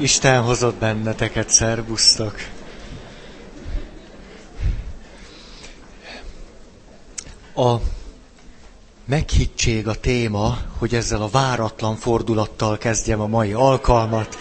[0.00, 2.34] Isten hozott benneteket, szervusztok!
[7.54, 7.74] A
[9.04, 14.38] meghittség a téma, hogy ezzel a váratlan fordulattal kezdjem a mai alkalmat,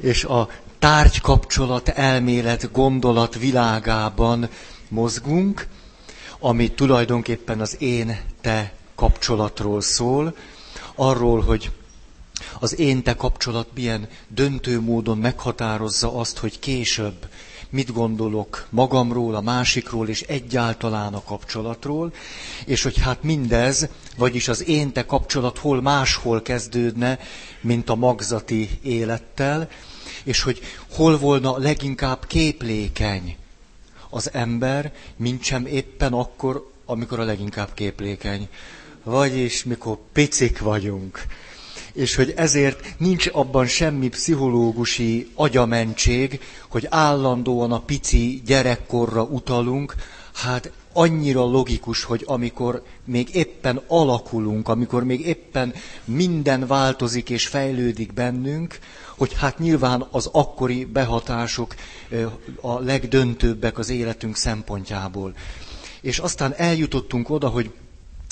[0.00, 0.48] és a
[0.78, 4.48] tárgykapcsolat, elmélet, gondolat világában
[4.88, 5.66] mozgunk,
[6.38, 10.36] ami tulajdonképpen az én-te kapcsolatról szól,
[10.94, 11.70] arról, hogy
[12.60, 17.28] az én-te kapcsolat milyen döntő módon meghatározza azt, hogy később
[17.70, 22.12] mit gondolok magamról, a másikról, és egyáltalán a kapcsolatról,
[22.66, 27.18] és hogy hát mindez, vagyis az én-te kapcsolat hol máshol kezdődne,
[27.60, 29.68] mint a magzati élettel,
[30.24, 33.36] és hogy hol volna leginkább képlékeny
[34.10, 38.48] az ember, mint sem éppen akkor, amikor a leginkább képlékeny.
[39.02, 41.26] Vagyis mikor picik vagyunk
[41.96, 49.94] és hogy ezért nincs abban semmi pszichológusi agyamentség, hogy állandóan a pici gyerekkorra utalunk,
[50.34, 58.12] hát annyira logikus, hogy amikor még éppen alakulunk, amikor még éppen minden változik és fejlődik
[58.12, 58.78] bennünk,
[59.16, 61.74] hogy hát nyilván az akkori behatások
[62.60, 65.34] a legdöntőbbek az életünk szempontjából.
[66.00, 67.70] És aztán eljutottunk oda, hogy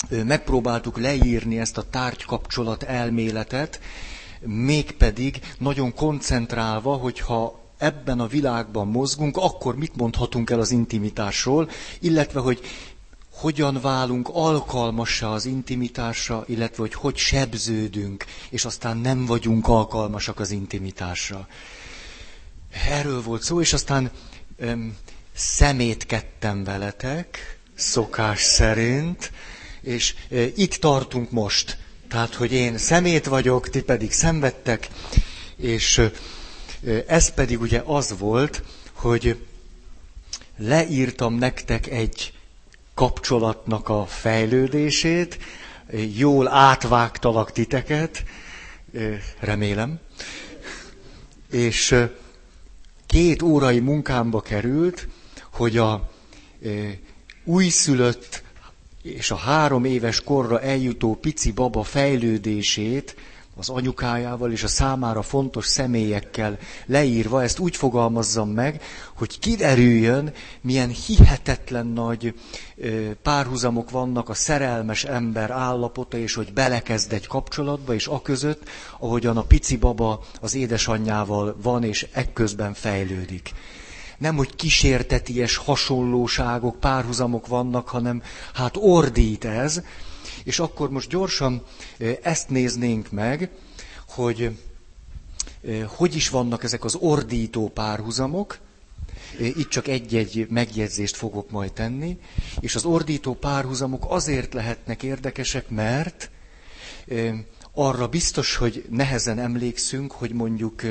[0.09, 3.79] megpróbáltuk leírni ezt a tárgykapcsolat elméletet,
[4.41, 12.39] mégpedig nagyon koncentrálva, hogyha ebben a világban mozgunk, akkor mit mondhatunk el az intimitásról, illetve
[12.39, 12.59] hogy
[13.33, 20.51] hogyan válunk alkalmassá az intimitásra, illetve hogy hogy sebződünk, és aztán nem vagyunk alkalmasak az
[20.51, 21.47] intimitásra.
[22.89, 24.11] Erről volt szó, és aztán
[24.57, 24.95] öm,
[25.35, 29.31] szemétkedtem veletek, szokás szerint,
[29.85, 30.15] és
[30.55, 31.77] itt tartunk most.
[32.09, 34.87] Tehát, hogy én szemét vagyok, ti pedig szenvedtek,
[35.55, 36.01] és
[37.07, 39.37] ez pedig ugye az volt, hogy
[40.57, 42.33] leírtam nektek egy
[42.93, 45.37] kapcsolatnak a fejlődését,
[46.15, 48.23] jól átvágtalak titeket,
[49.39, 49.99] remélem,
[51.51, 51.95] és
[53.05, 55.07] két órai munkámba került,
[55.51, 56.11] hogy a
[57.43, 58.43] újszülött
[59.05, 63.15] és a három éves korra eljutó pici baba fejlődését
[63.57, 68.81] az anyukájával és a számára fontos személyekkel leírva, ezt úgy fogalmazzam meg,
[69.15, 72.33] hogy kiderüljön, milyen hihetetlen nagy
[73.21, 79.37] párhuzamok vannak a szerelmes ember állapota, és hogy belekezd egy kapcsolatba, és a között, ahogyan
[79.37, 83.53] a pici baba az édesanyjával van, és ekközben fejlődik
[84.17, 88.21] nem, hogy kísérteties hasonlóságok, párhuzamok vannak, hanem
[88.53, 89.81] hát ordít ez.
[90.43, 91.63] És akkor most gyorsan
[92.21, 93.49] ezt néznénk meg,
[94.07, 94.57] hogy
[95.87, 98.57] hogy is vannak ezek az ordító párhuzamok.
[99.39, 102.17] Itt csak egy-egy megjegyzést fogok majd tenni.
[102.59, 106.29] És az ordító párhuzamok azért lehetnek érdekesek, mert
[107.73, 110.81] arra biztos, hogy nehezen emlékszünk, hogy mondjuk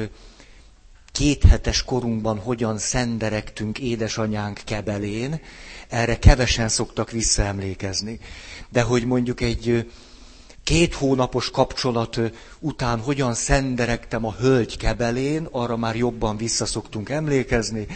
[1.15, 5.41] kéthetes korunkban hogyan szenderegtünk édesanyánk kebelén,
[5.89, 8.19] erre kevesen szoktak visszaemlékezni.
[8.69, 9.91] De hogy mondjuk egy
[10.65, 12.21] két hónapos kapcsolat
[12.59, 17.87] után hogyan szenderegtem a hölgy kebelén, arra már jobban visszaszoktunk emlékezni,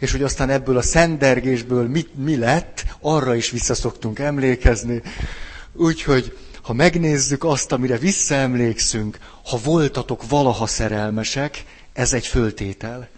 [0.00, 5.02] és hogy aztán ebből a szendergésből mi, mi lett, arra is visszaszoktunk emlékezni.
[5.72, 11.64] Úgyhogy ha megnézzük azt, amire visszaemlékszünk, ha voltatok valaha szerelmesek,
[11.96, 13.08] ez egy föltétel.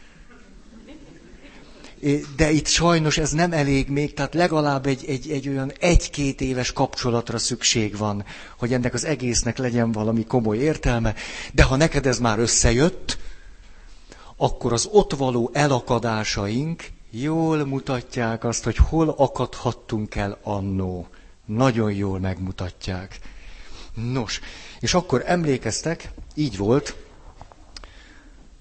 [2.36, 6.72] De itt sajnos ez nem elég még, tehát legalább egy, egy, egy olyan egy-két éves
[6.72, 8.24] kapcsolatra szükség van,
[8.58, 11.14] hogy ennek az egésznek legyen valami komoly értelme.
[11.52, 13.18] De ha neked ez már összejött,
[14.36, 21.06] akkor az ott való elakadásaink jól mutatják azt, hogy hol akadhattunk el annó.
[21.44, 23.18] Nagyon jól megmutatják.
[23.94, 24.40] Nos,
[24.80, 26.96] és akkor emlékeztek, így volt,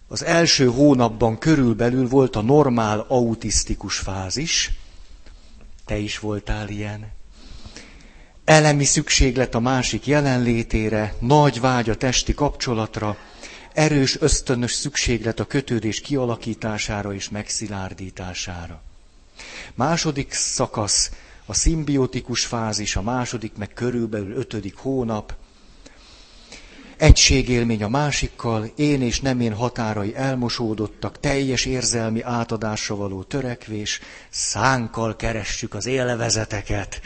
[0.07, 4.71] az első hónapban körülbelül volt a normál autisztikus fázis.
[5.85, 7.11] Te is voltál ilyen.
[8.45, 13.17] Elemi szükséglet a másik jelenlétére, nagy vágy a testi kapcsolatra,
[13.73, 18.81] erős ösztönös szükséglet a kötődés kialakítására és megszilárdítására.
[19.75, 21.11] Második szakasz,
[21.45, 25.35] a szimbiotikus fázis, a második meg körülbelül ötödik hónap,
[26.97, 33.99] egységélmény a másikkal, én és nem én határai elmosódottak, teljes érzelmi átadásra való törekvés,
[34.29, 37.01] szánkkal keressük az élvezeteket,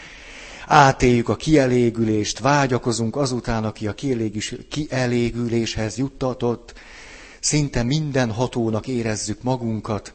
[0.67, 3.95] átéljük a kielégülést, vágyakozunk azután, aki a
[4.69, 6.73] kielégüléshez juttatott,
[7.41, 10.13] Szinte minden hatónak érezzük magunkat,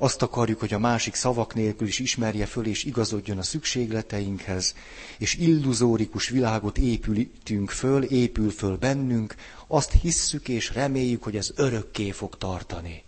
[0.00, 4.74] azt akarjuk, hogy a másik szavak nélkül is ismerje föl és igazodjon a szükségleteinkhez,
[5.18, 9.34] és illuzórikus világot épültünk föl, épül föl bennünk,
[9.66, 13.02] azt hisszük és reméljük, hogy ez örökké fog tartani.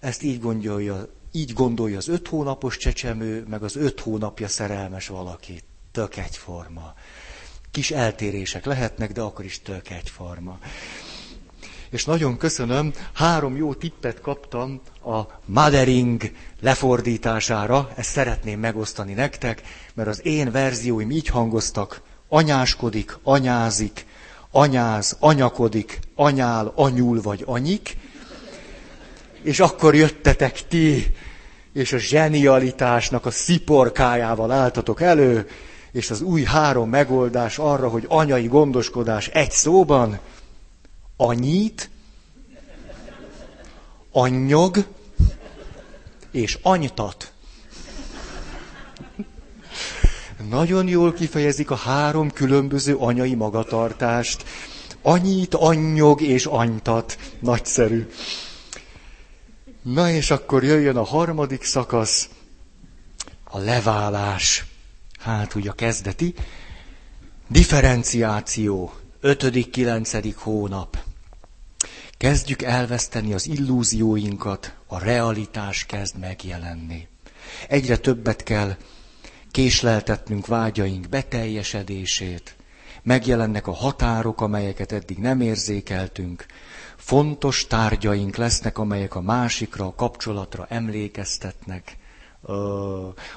[0.00, 5.60] Ezt így gondolja, így gondolja az öt hónapos csecsemő, meg az öt hónapja szerelmes valaki.
[5.92, 6.94] Tök egyforma.
[7.70, 10.58] Kis eltérések lehetnek, de akkor is tök egyforma
[11.90, 19.62] és nagyon köszönöm, három jó tippet kaptam a mothering lefordítására, ezt szeretném megosztani nektek,
[19.94, 24.06] mert az én verzióim így hangoztak, anyáskodik, anyázik,
[24.50, 27.96] anyáz, anyakodik, anyál, anyul vagy anyik,
[29.42, 31.14] és akkor jöttetek ti,
[31.72, 35.48] és a zsenialitásnak a sziporkájával álltatok elő,
[35.92, 40.18] és az új három megoldás arra, hogy anyai gondoskodás egy szóban,
[41.20, 41.90] anyít,
[44.12, 44.86] annyog
[46.30, 47.32] és anytat.
[50.48, 54.44] Nagyon jól kifejezik a három különböző anyai magatartást.
[55.02, 57.18] Anyít, annyog és anytat.
[57.40, 58.08] Nagyszerű.
[59.82, 62.28] Na és akkor jöjjön a harmadik szakasz,
[63.44, 64.64] a leválás.
[65.18, 66.34] Hát ugye a kezdeti.
[67.48, 68.92] Differenciáció.
[69.20, 71.07] Ötödik, kilencedik hónap.
[72.18, 77.08] Kezdjük elveszteni az illúzióinkat, a realitás kezd megjelenni.
[77.68, 78.76] Egyre többet kell
[79.50, 82.56] késleltetnünk vágyaink beteljesedését,
[83.02, 86.46] megjelennek a határok, amelyeket eddig nem érzékeltünk,
[86.96, 91.96] fontos tárgyaink lesznek, amelyek a másikra, a kapcsolatra emlékeztetnek.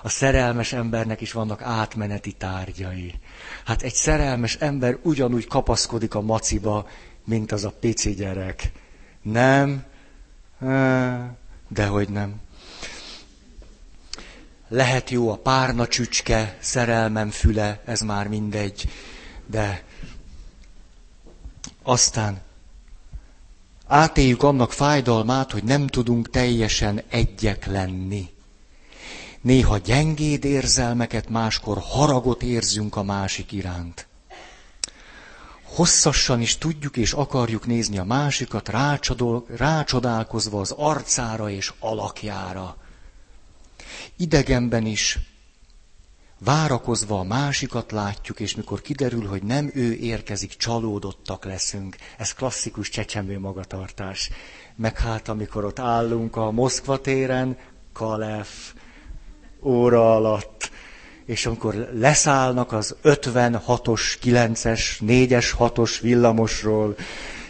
[0.02, 3.20] A szerelmes embernek is vannak átmeneti tárgyai.
[3.66, 6.88] Hát egy szerelmes ember ugyanúgy kapaszkodik a maciba,
[7.24, 8.72] mint az a pici gyerek.
[9.22, 9.84] Nem?
[11.68, 12.42] Dehogy nem.
[14.68, 18.90] Lehet jó a párna csücske, szerelmem füle, ez már mindegy,
[19.46, 19.84] de
[21.84, 22.42] aztán
[23.88, 28.30] átéljük annak fájdalmát, hogy nem tudunk teljesen egyek lenni.
[29.42, 34.10] Néha gyengéd érzelmeket, máskor haragot érzünk a másik iránt
[35.76, 42.78] hosszassan is tudjuk és akarjuk nézni a másikat, rácsodol, rácsodálkozva az arcára és alakjára.
[44.18, 45.20] Idegenben is
[46.40, 51.96] várakozva a másikat látjuk, és mikor kiderül, hogy nem ő érkezik, csalódottak leszünk.
[52.18, 54.30] Ez klasszikus csecsemő magatartás.
[54.76, 57.58] Meg hát, amikor ott állunk a Moszkva téren,
[57.94, 58.74] Kalef,
[59.64, 60.72] óra alatt,
[61.26, 66.96] és amikor leszállnak az 56-os, 9-es, 4-es, 6-os villamosról,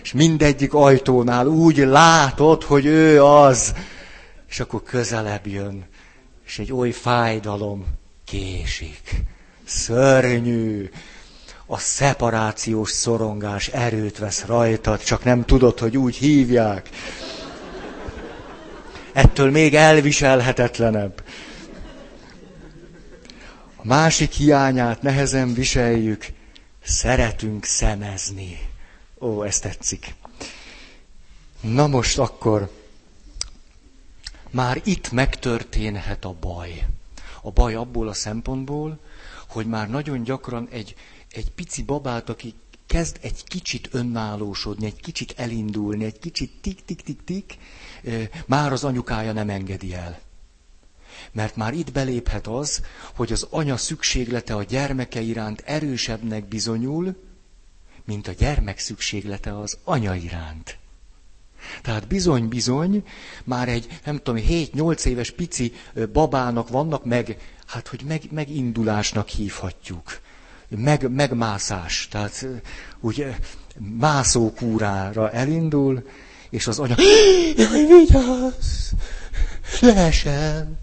[0.04, 3.74] és mindegyik ajtónál úgy látod, hogy ő az,
[4.50, 5.86] és akkor közelebb jön,
[6.46, 7.86] és egy oly fájdalom
[8.26, 9.22] késik.
[9.66, 10.90] Szörnyű.
[11.66, 16.90] A szeparációs szorongás erőt vesz rajtad, csak nem tudod, hogy úgy hívják.
[19.14, 21.24] Ettől még elviselhetetlenebb.
[23.84, 26.26] A másik hiányát nehezen viseljük,
[26.84, 28.60] szeretünk szemezni.
[29.20, 30.14] Ó, ez tetszik.
[31.62, 32.72] Na most akkor,
[34.50, 36.86] már itt megtörténhet a baj.
[37.42, 39.00] A baj abból a szempontból,
[39.48, 40.96] hogy már nagyon gyakran egy,
[41.32, 42.54] egy pici babát, aki
[42.88, 47.58] kezd egy kicsit önállósodni, egy kicsit elindulni, egy kicsit tik-tik-tik-tik,
[48.46, 50.20] már az anyukája nem engedi el.
[51.32, 52.82] Mert már itt beléphet az,
[53.16, 57.16] hogy az anya szükséglete a gyermeke iránt erősebbnek bizonyul,
[58.06, 60.80] mint a gyermek szükséglete az anya iránt.
[61.82, 63.04] Tehát bizony-bizony,
[63.44, 65.74] már egy, nem tudom, 7-8 éves pici
[66.14, 70.20] babának vannak meg, hát hogy meg, megindulásnak hívhatjuk.
[70.70, 72.08] Meg, megmászás.
[72.12, 72.46] Tehát
[73.00, 73.36] úgy
[74.00, 76.08] mászókúrára elindul,
[76.50, 76.96] és az anya,
[77.58, 78.92] jaj, vigyázz,
[79.82, 80.80] leesel.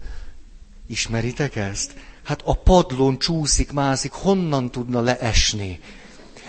[0.89, 1.93] Ismeritek ezt?
[2.23, 5.79] Hát a padlón csúszik, mászik, honnan tudna leesni?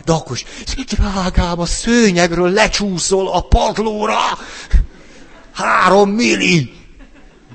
[0.05, 4.19] De akkor is, drágám, a szőnyegről lecsúszol a padlóra.
[5.53, 6.73] Három milli.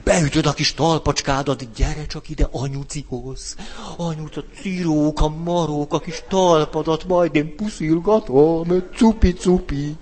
[0.03, 3.55] Beütöd a kis talpacskádat, gyere csak ide anyucihoz.
[3.97, 9.95] Anyut, a cirók, a marók, a kis talpadat, majd én puszilgatom, cupi-cupi.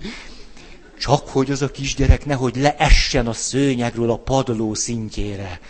[0.98, 5.60] Csak hogy az a kisgyerek nehogy leessen a szőnyegről a padló szintjére.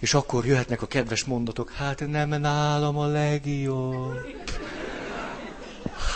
[0.00, 4.18] És akkor jöhetnek a kedves mondatok, hát nem nálam a legjobb.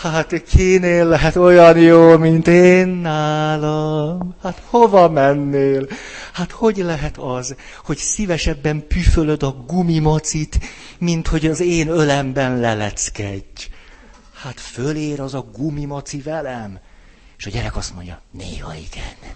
[0.01, 4.35] Hát kinél lehet olyan jó, mint én nálam?
[4.41, 5.87] Hát hova mennél?
[6.33, 10.59] Hát hogy lehet az, hogy szívesebben püfölöd a gumimacit,
[10.97, 13.67] mint hogy az én ölemben leleckedj?
[14.33, 16.79] Hát fölér az a gumimaci velem?
[17.37, 19.33] És a gyerek azt mondja, néha igen.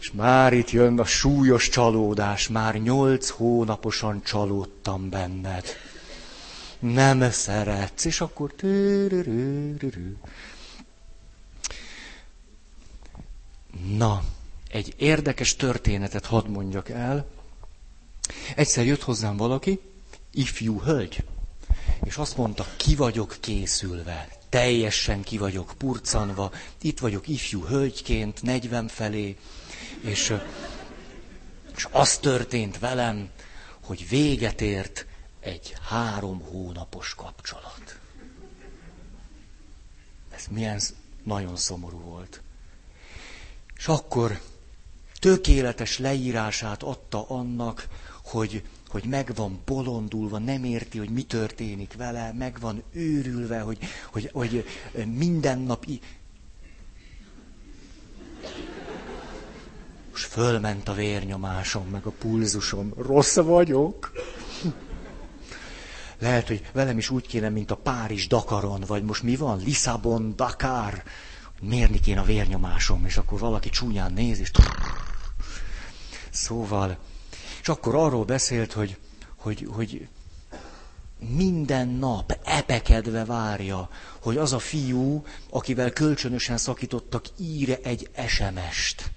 [0.00, 5.64] És már itt jön a súlyos csalódás, már nyolc hónaposan csalódtam benned
[6.92, 8.54] nem szeretsz, és akkor...
[13.96, 14.22] Na,
[14.68, 17.26] egy érdekes történetet hadd mondjak el.
[18.56, 19.80] Egyszer jött hozzám valaki,
[20.30, 21.24] ifjú hölgy,
[22.04, 28.88] és azt mondta, ki vagyok készülve, teljesen ki vagyok purcanva, itt vagyok ifjú hölgyként, 40
[28.88, 29.36] felé,
[30.04, 30.34] és,
[31.76, 33.30] és az történt velem,
[33.84, 35.06] hogy véget ért
[35.40, 37.98] egy három hónapos kapcsolat.
[40.34, 40.80] Ez milyen
[41.22, 42.42] nagyon szomorú volt.
[43.76, 44.40] És akkor
[45.18, 47.88] tökéletes leírását adta annak,
[48.24, 53.78] hogy, hogy meg van bolondulva, nem érti, hogy mi történik vele, meg van őrülve, hogy,
[54.10, 54.64] hogy, hogy
[55.06, 55.86] minden nap...
[60.14, 62.92] Most fölment a vérnyomásom, meg a pulzusom.
[62.96, 64.12] Rossz vagyok?
[66.18, 69.58] Lehet, hogy velem is úgy kéne, mint a Párizs Dakaron, vagy most mi van?
[69.58, 71.02] Lisszabon, Dakar.
[71.60, 74.50] Mérni kéne a vérnyomásom, és akkor valaki csúnyán néz, és...
[76.30, 76.96] Szóval,
[77.60, 78.96] és akkor arról beszélt, hogy,
[79.36, 80.08] hogy, hogy
[81.18, 83.88] minden nap epekedve várja,
[84.20, 89.13] hogy az a fiú, akivel kölcsönösen szakítottak, ír egy SMS-t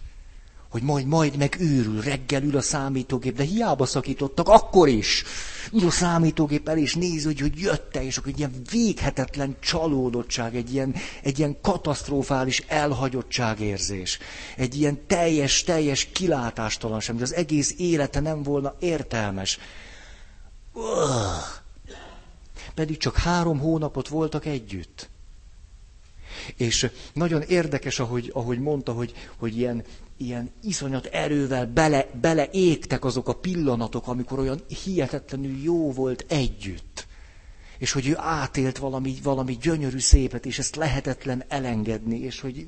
[0.69, 5.23] hogy majd, majd meg őrül, reggel ül a számítógép, de hiába szakítottak, akkor is.
[5.71, 10.55] Ül a számítógép el, és néz, hogy, hogy jötte, és akkor egy ilyen véghetetlen csalódottság,
[10.55, 14.19] egy ilyen, egy ilyen katasztrofális elhagyottságérzés,
[14.55, 19.59] egy ilyen teljes, teljes kilátástalanság, hogy az egész élete nem volna értelmes.
[20.73, 21.65] Uah.
[22.73, 25.09] Pedig csak három hónapot voltak együtt.
[26.55, 29.83] És nagyon érdekes, ahogy, ahogy mondta, hogy, hogy ilyen,
[30.17, 37.07] ilyen iszonyat erővel bele, beleégtek azok a pillanatok, amikor olyan hihetetlenül jó volt együtt.
[37.77, 42.67] És hogy ő átélt valami, valami gyönyörű szépet, és ezt lehetetlen elengedni, és hogy...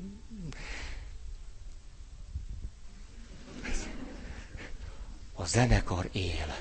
[5.34, 6.56] A zenekar él.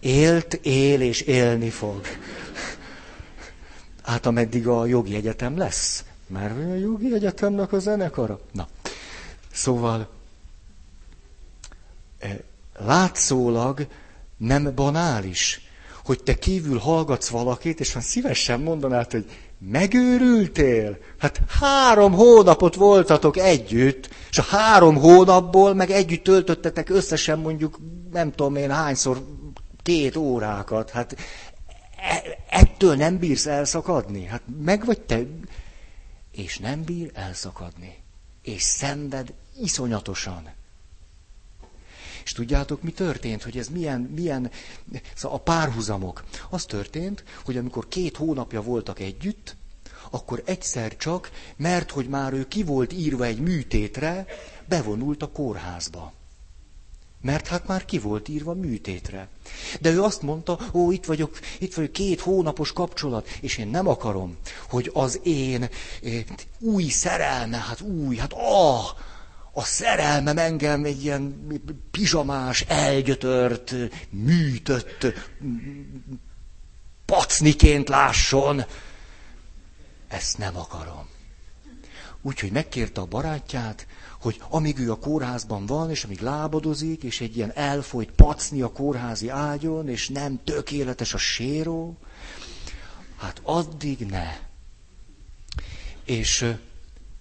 [0.00, 2.00] Élt, él és élni fog.
[4.02, 6.04] Hát ameddig a jogi egyetem lesz.
[6.26, 8.40] Mert a jogi egyetemnek a zenekara.
[8.52, 8.68] Na.
[9.52, 10.08] Szóval
[12.18, 12.36] eh,
[12.78, 13.86] látszólag
[14.36, 15.60] nem banális,
[16.04, 20.98] hogy te kívül hallgatsz valakit, és van szívesen mondanád, hogy megőrültél?
[21.18, 27.78] Hát három hónapot voltatok együtt, és a három hónapból meg együtt töltöttetek összesen mondjuk,
[28.12, 29.24] nem tudom én hányszor,
[29.82, 30.90] két órákat.
[30.90, 31.16] Hát
[31.96, 34.24] e, ettől nem bírsz elszakadni?
[34.24, 35.22] Hát meg vagy te,
[36.32, 37.99] és nem bír elszakadni
[38.42, 40.50] és szenved iszonyatosan.
[42.24, 44.50] És tudjátok, mi történt, hogy ez milyen, milyen,
[45.14, 46.24] szóval a párhuzamok.
[46.50, 49.56] Az történt, hogy amikor két hónapja voltak együtt,
[50.10, 54.26] akkor egyszer csak, mert hogy már ő ki volt írva egy műtétre,
[54.68, 56.12] bevonult a kórházba.
[57.20, 59.28] Mert hát már ki volt írva műtétre.
[59.80, 63.88] De ő azt mondta, ó, itt vagyok, itt vagyok, két hónapos kapcsolat, és én nem
[63.88, 64.36] akarom,
[64.70, 66.24] hogy az én eh,
[66.58, 68.84] új szerelme, hát új, hát ah,
[69.52, 71.46] a szerelmem engem egy ilyen
[71.90, 73.74] pizsamás, elgyötört,
[74.10, 75.06] műtött
[77.04, 78.64] pacniként lásson.
[80.08, 81.08] Ezt nem akarom.
[82.22, 83.86] Úgyhogy megkérte a barátját,
[84.20, 88.72] hogy amíg ő a kórházban van, és amíg lábadozik, és egy ilyen elfolyt pacni a
[88.72, 91.96] kórházi ágyon, és nem tökéletes a séró,
[93.16, 94.49] hát addig ne.
[96.10, 96.54] És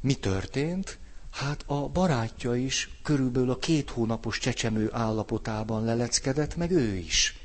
[0.02, 0.98] mi történt?
[1.32, 7.38] Hát a barátja is körülbelül a két hónapos csecsemő állapotában leleckedett, meg ő is.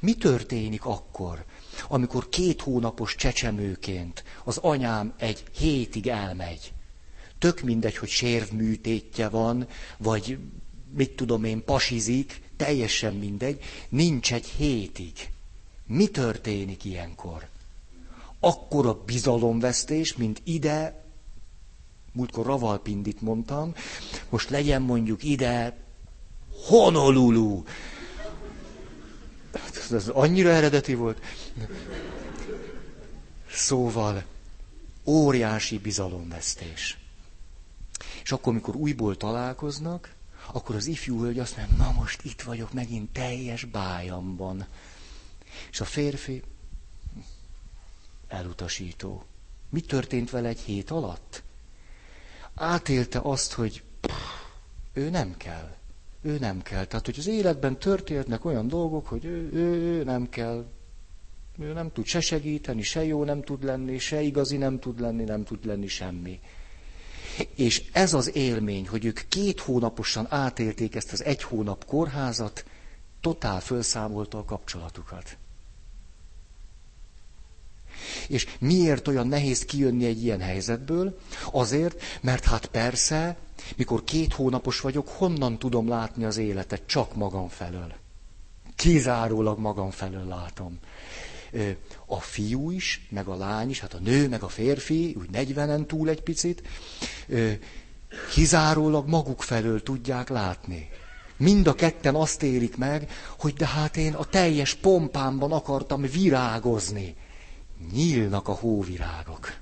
[0.00, 1.44] Mi történik akkor,
[1.88, 6.72] amikor két hónapos csecsemőként az anyám egy hétig elmegy?
[7.38, 9.66] tök mindegy, hogy sérvműtétje van,
[9.98, 10.38] vagy
[10.92, 15.12] mit tudom én, pasizik, teljesen mindegy, nincs egy hétig.
[15.86, 17.48] Mi történik ilyenkor?
[18.44, 21.04] Akkor a bizalomvesztés, mint ide,
[22.12, 23.74] múltkor Ravalpindit mondtam,
[24.28, 25.76] most legyen mondjuk ide
[26.66, 27.62] Honolulu.
[29.90, 31.18] ez annyira eredeti volt.
[33.50, 34.24] Szóval,
[35.04, 36.98] óriási bizalomvesztés.
[38.22, 40.14] És akkor, mikor újból találkoznak,
[40.52, 44.66] akkor az ifjú hölgy azt mondja, na most itt vagyok megint teljes bájamban.
[45.70, 46.42] És a férfi
[48.28, 49.24] elutasító.
[49.70, 51.42] Mi történt vele egy hét alatt?
[52.54, 54.12] Átélte azt, hogy pff,
[54.92, 55.76] ő nem kell.
[56.22, 56.84] Ő nem kell.
[56.84, 60.64] Tehát, hogy az életben történhetnek olyan dolgok, hogy ő, ő, ő nem kell.
[61.58, 65.24] Ő nem tud se segíteni, se jó nem tud lenni, se igazi nem tud lenni,
[65.24, 66.40] nem tud lenni semmi.
[67.54, 72.64] És ez az élmény, hogy ők két hónaposan átélték ezt az egy hónap kórházat,
[73.20, 75.36] totál felszámolta a kapcsolatukat.
[78.28, 81.18] És miért olyan nehéz kijönni egy ilyen helyzetből?
[81.52, 83.36] Azért, mert hát persze,
[83.76, 86.82] mikor két hónapos vagyok, honnan tudom látni az életet?
[86.86, 87.92] Csak magam felől.
[88.76, 90.78] Kizárólag magam felől látom.
[92.06, 95.86] A fiú is, meg a lány is, hát a nő, meg a férfi, úgy negyvenen
[95.86, 96.62] túl egy picit,
[98.32, 100.88] kizárólag maguk felől tudják látni.
[101.36, 107.16] Mind a ketten azt élik meg, hogy de hát én a teljes pompámban akartam virágozni
[107.92, 109.52] nyílnak a hóvirágok.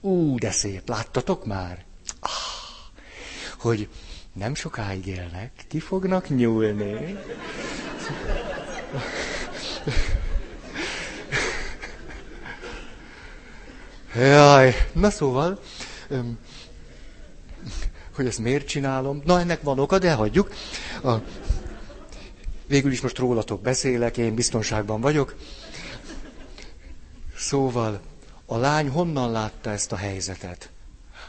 [0.00, 1.84] Ú, de szép, láttatok már?
[2.20, 2.30] Ah,
[3.58, 3.88] hogy
[4.32, 7.18] nem sokáig élnek, ki fognak nyúlni.
[14.14, 15.60] Jaj, na szóval,
[18.14, 19.22] hogy ezt miért csinálom?
[19.24, 20.50] Na, ennek van oka, de hagyjuk.
[22.66, 25.34] Végül is most rólatok beszélek, én biztonságban vagyok.
[27.36, 28.00] Szóval
[28.46, 30.70] a lány honnan látta ezt a helyzetet?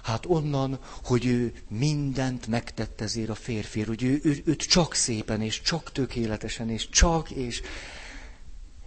[0.03, 5.41] Hát onnan, hogy ő mindent megtett ezért a férfiért, hogy ő, ő, őt csak szépen,
[5.41, 7.61] és csak tökéletesen, és csak, és,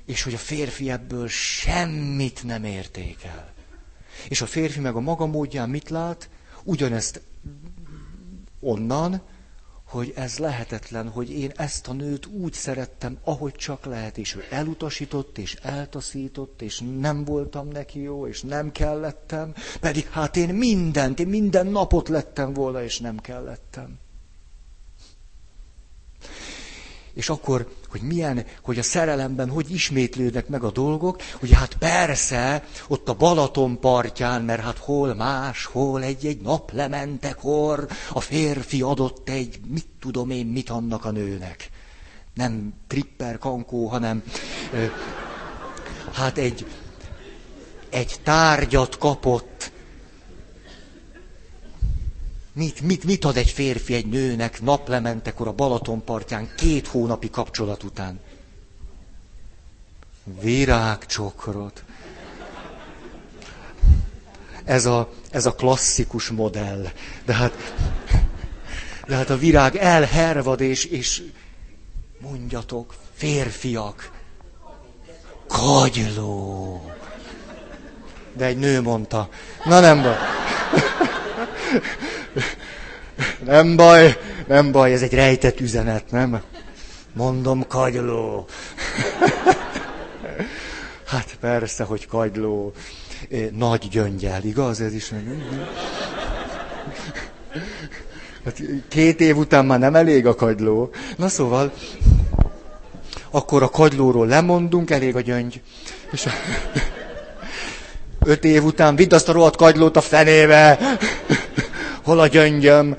[0.04, 3.52] és hogy a férfi ebből semmit nem értékel.
[4.28, 6.28] És a férfi meg a maga módján mit lát?
[6.62, 7.20] Ugyanezt
[8.60, 9.22] onnan,
[9.88, 14.44] hogy ez lehetetlen, hogy én ezt a nőt úgy szerettem, ahogy csak lehet, és ő
[14.50, 21.20] elutasított, és eltaszított, és nem voltam neki jó, és nem kellettem, pedig hát én mindent,
[21.20, 23.98] én minden napot lettem volna, és nem kellettem.
[27.18, 32.64] És akkor, hogy milyen, hogy a szerelemben hogy ismétlődnek meg a dolgok, hogy hát persze,
[32.88, 39.60] ott a Balaton partján, mert hát hol más, hol egy-egy naplementekor a férfi adott egy,
[39.68, 41.70] mit tudom én, mit annak a nőnek.
[42.34, 44.22] Nem tripper kankó, hanem
[46.12, 46.66] hát egy,
[47.90, 49.72] egy tárgyat kapott,
[52.58, 58.20] Mit, mit, mit ad egy férfi egy nőnek naplementekor a Balatonpartján két hónapi kapcsolat után?
[60.40, 61.84] Virágcsokrot.
[64.64, 66.86] Ez a, ez a klasszikus modell.
[67.24, 67.52] De hát,
[69.06, 71.22] de hát a virág elhervad, és, és
[72.20, 74.10] mondjatok, férfiak,
[75.46, 76.92] kagyló.
[78.32, 79.28] De egy nő mondta.
[79.64, 80.16] Na nem baj.
[83.44, 86.42] Nem baj, nem baj, ez egy rejtett üzenet, nem?
[87.12, 88.46] Mondom, kagyló.
[91.06, 92.72] Hát persze, hogy kagyló.
[93.52, 94.80] Nagy gyöngyel, igaz?
[94.80, 95.12] Ez is.
[98.44, 100.90] Hát két év után már nem elég a kagyló.
[101.16, 101.72] Na szóval,
[103.30, 105.60] akkor a kagylóról lemondunk, elég a gyöngy.
[106.12, 106.28] És
[108.24, 110.78] öt év után vidd azt a rohadt kagylót a fenébe
[112.08, 112.96] hol a gyöngyöm?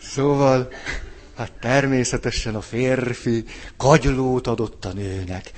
[0.00, 0.72] Szóval,
[1.36, 3.44] hát természetesen a férfi
[3.76, 5.52] kagylót adott a nőnek.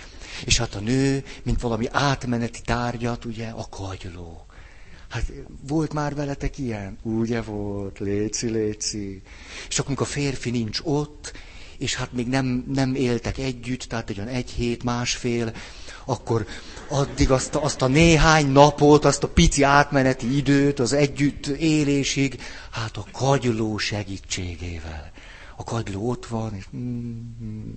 [0.44, 4.46] És hát a nő, mint valami átmeneti tárgyat, ugye, a kagyló.
[5.08, 5.32] Hát
[5.68, 6.98] volt már veletek ilyen?
[7.02, 9.22] Ugye volt, léci, léci.
[9.68, 11.32] És akkor, amikor a férfi nincs ott,
[11.78, 15.52] és hát még nem, nem éltek együtt, tehát egy olyan egy hét, másfél,
[16.08, 16.46] akkor
[16.88, 22.40] addig azt a, azt a néhány napot, azt a pici átmeneti időt, az együtt élésig,
[22.70, 25.10] hát a kagyló segítségével.
[25.56, 27.72] A kagyló ott van, és mm,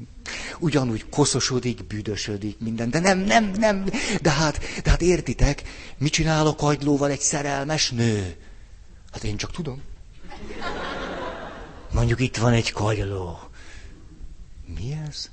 [0.60, 3.86] ugyanúgy koszosodik, büdösödik minden, de nem, nem, nem,
[4.22, 5.64] de hát, de hát értitek,
[5.98, 8.36] mit csinál a kagylóval egy szerelmes nő?
[9.12, 9.82] Hát én csak tudom.
[11.92, 13.40] Mondjuk itt van egy kagyló.
[14.76, 15.30] Mi ez?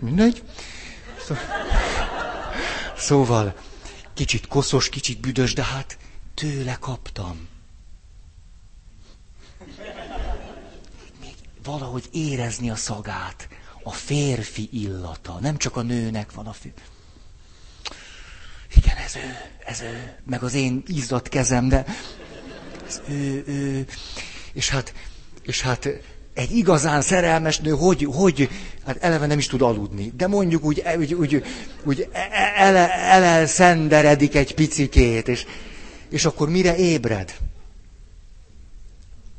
[0.00, 0.42] Mindegy.
[2.96, 3.54] Szóval,
[4.14, 5.98] kicsit koszos, kicsit büdös, de hát
[6.34, 7.48] tőle kaptam.
[11.20, 13.48] Még valahogy érezni a szagát,
[13.82, 15.38] a férfi illata.
[15.40, 16.80] Nem csak a nőnek van a férfi.
[18.74, 21.84] Igen, ez ő, ez ő, meg az én izzadt kezem, de
[22.86, 23.86] ez ő, ő.
[24.52, 24.94] És hát,
[25.42, 25.88] és hát
[26.38, 28.48] egy igazán szerelmes nő, hogy, hogy,
[28.86, 31.44] hát eleve nem is tud aludni, de mondjuk úgy, úgy, úgy,
[31.84, 32.08] úgy
[32.56, 35.46] ele, elelszenderedik egy picikét, és,
[36.10, 37.34] és akkor mire ébred?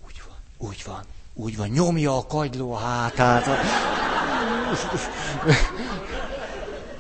[0.07, 3.45] Úgy van, úgy van, úgy van, nyomja a kagyló a hátát.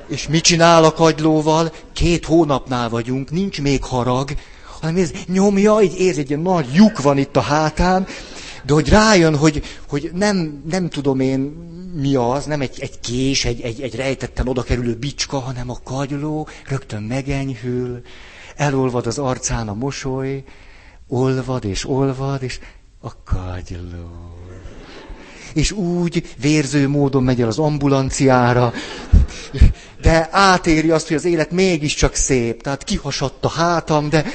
[0.07, 1.73] És mit csinál a kagylóval?
[1.93, 4.31] Két hónapnál vagyunk, nincs még harag,
[4.79, 8.07] hanem ez nyomja, így érzi, egy ilyen nagy lyuk van itt a hátán,
[8.65, 11.39] de hogy rájön, hogy, hogy nem, nem tudom én
[11.93, 15.79] mi az, nem egy, egy kés, egy, egy, egy rejtetten oda kerülő bicska, hanem a
[15.83, 18.01] kagyló rögtön megenyhül,
[18.55, 20.43] elolvad az arcán a mosoly,
[21.07, 22.59] olvad és olvad, és
[23.01, 24.37] a kagyló.
[25.53, 28.73] És úgy vérző módon megy el az ambulanciára,
[30.01, 34.25] de átéri azt, hogy az élet mégiscsak szép, tehát kihasadt a hátam, de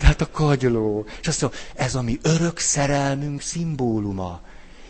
[0.00, 1.06] tehát a kagyló.
[1.20, 4.40] És azt mondja, ez a mi örök szerelmünk szimbóluma.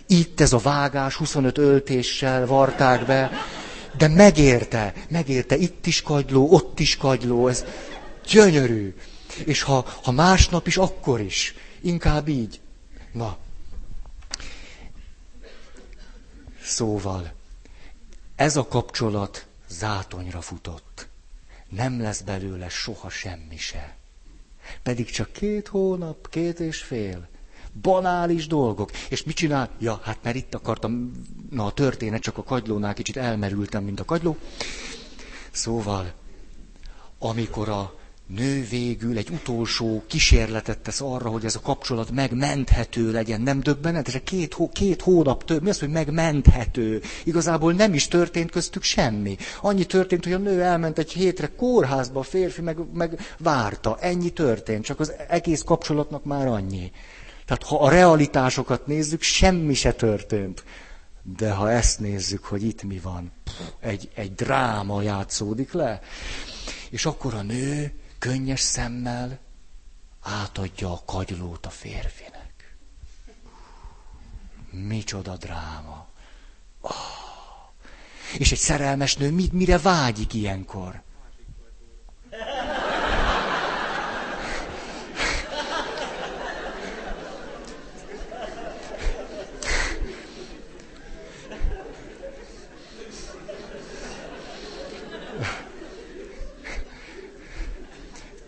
[0.07, 3.31] Itt ez a vágás 25 öltéssel varták be,
[3.97, 7.65] de megérte, megérte, itt is kagyló, ott is kagyló, ez
[8.27, 8.95] gyönyörű.
[9.45, 11.55] És ha, ha másnap is, akkor is.
[11.81, 12.61] Inkább így.
[13.13, 13.37] Na.
[16.63, 17.33] Szóval,
[18.37, 21.09] ez a kapcsolat zátonyra futott.
[21.69, 24.00] Nem lesz belőle soha semmi se.
[24.83, 27.29] Pedig csak két hónap, két és fél.
[27.83, 28.91] Banális dolgok.
[29.09, 29.71] És mit csinál?
[29.79, 31.13] Ja, hát mert itt akartam,
[31.51, 34.37] na a történet, csak a kagylónál kicsit elmerültem, mint a kagyló.
[35.51, 36.13] Szóval,
[37.19, 38.00] amikor a
[38.37, 43.41] nő végül egy utolsó kísérletet tesz arra, hogy ez a kapcsolat megmenthető legyen.
[43.41, 44.23] Nem döbbenet?
[44.25, 45.63] két, hó, két hónap több.
[45.63, 47.03] Mi az, hogy megmenthető?
[47.25, 49.37] Igazából nem is történt köztük semmi.
[49.61, 53.99] Annyi történt, hogy a nő elment egy hétre kórházba, a férfi meg, meg várta.
[54.01, 54.85] Ennyi történt.
[54.85, 56.91] Csak az egész kapcsolatnak már annyi.
[57.47, 60.65] Tehát ha a realitásokat nézzük, semmi se történt.
[61.37, 63.33] De ha ezt nézzük, hogy itt mi van,
[63.81, 66.01] egy, egy dráma játszódik le,
[66.91, 69.39] és akkor a nő könnyes szemmel
[70.21, 72.77] átadja a kagylót a férfinek.
[74.71, 76.07] Micsoda dráma.
[76.81, 76.91] Oh.
[78.39, 81.03] És egy szerelmes nő mit, mire vágyik ilyenkor?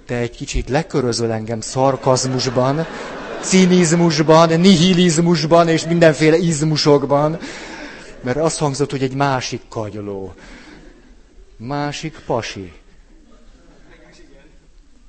[0.07, 2.87] Te egy kicsit lekörözöl engem szarkazmusban,
[3.41, 7.39] cinizmusban, nihilizmusban és mindenféle izmusokban,
[8.21, 10.35] mert azt hangzott, hogy egy másik kagyló.
[11.57, 12.73] Másik pasi.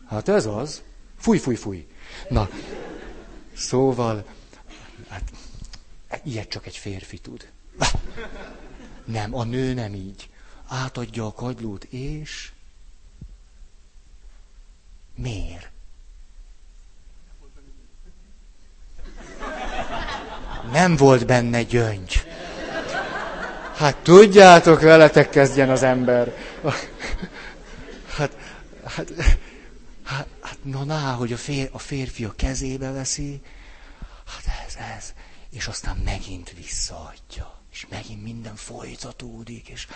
[0.10, 0.82] Hát ez az.
[1.18, 1.88] Fúj, fúj, fúj.
[2.30, 2.50] Na,
[3.56, 4.26] szóval,
[5.10, 5.24] hát,
[6.24, 7.48] ilyet csak egy férfi tud.
[9.06, 10.30] Nem, a nő nem így.
[10.68, 12.52] Átadja a kagylót, és
[15.16, 15.72] Miért?
[20.72, 22.24] Nem volt benne gyöngy.
[23.76, 26.34] Hát tudjátok, veletek kezdjen az ember.
[28.16, 28.38] Hát,
[28.84, 29.10] hát,
[30.04, 33.42] hát, hát na, na, hogy a, fér, a férfi a kezébe veszi,
[34.26, 35.14] hát ez, ez,
[35.50, 39.88] és aztán megint visszaadja, és megint minden folytatódik, és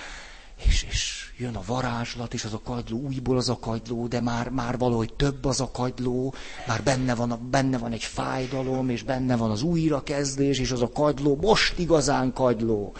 [0.65, 4.50] és, és jön a varázslat, és az a kagyló, újból az a kagyló, de már,
[4.50, 6.34] már valahogy több az a kagyló,
[6.67, 10.89] már benne van, benne van egy fájdalom, és benne van az újrakezdés, és az a
[10.89, 12.93] kagyló most igazán kagyló.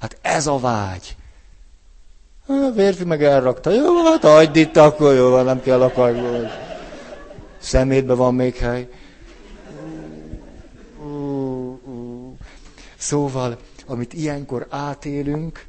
[0.00, 1.16] Hát ez a vágy.
[2.46, 3.70] A férfi meg elrakta.
[3.70, 6.46] Jó, hát hagyd itt, akkor jó nem kell a kagyló.
[7.58, 8.88] Szemétben van még hely.
[12.96, 15.66] Szóval, amit ilyenkor átélünk,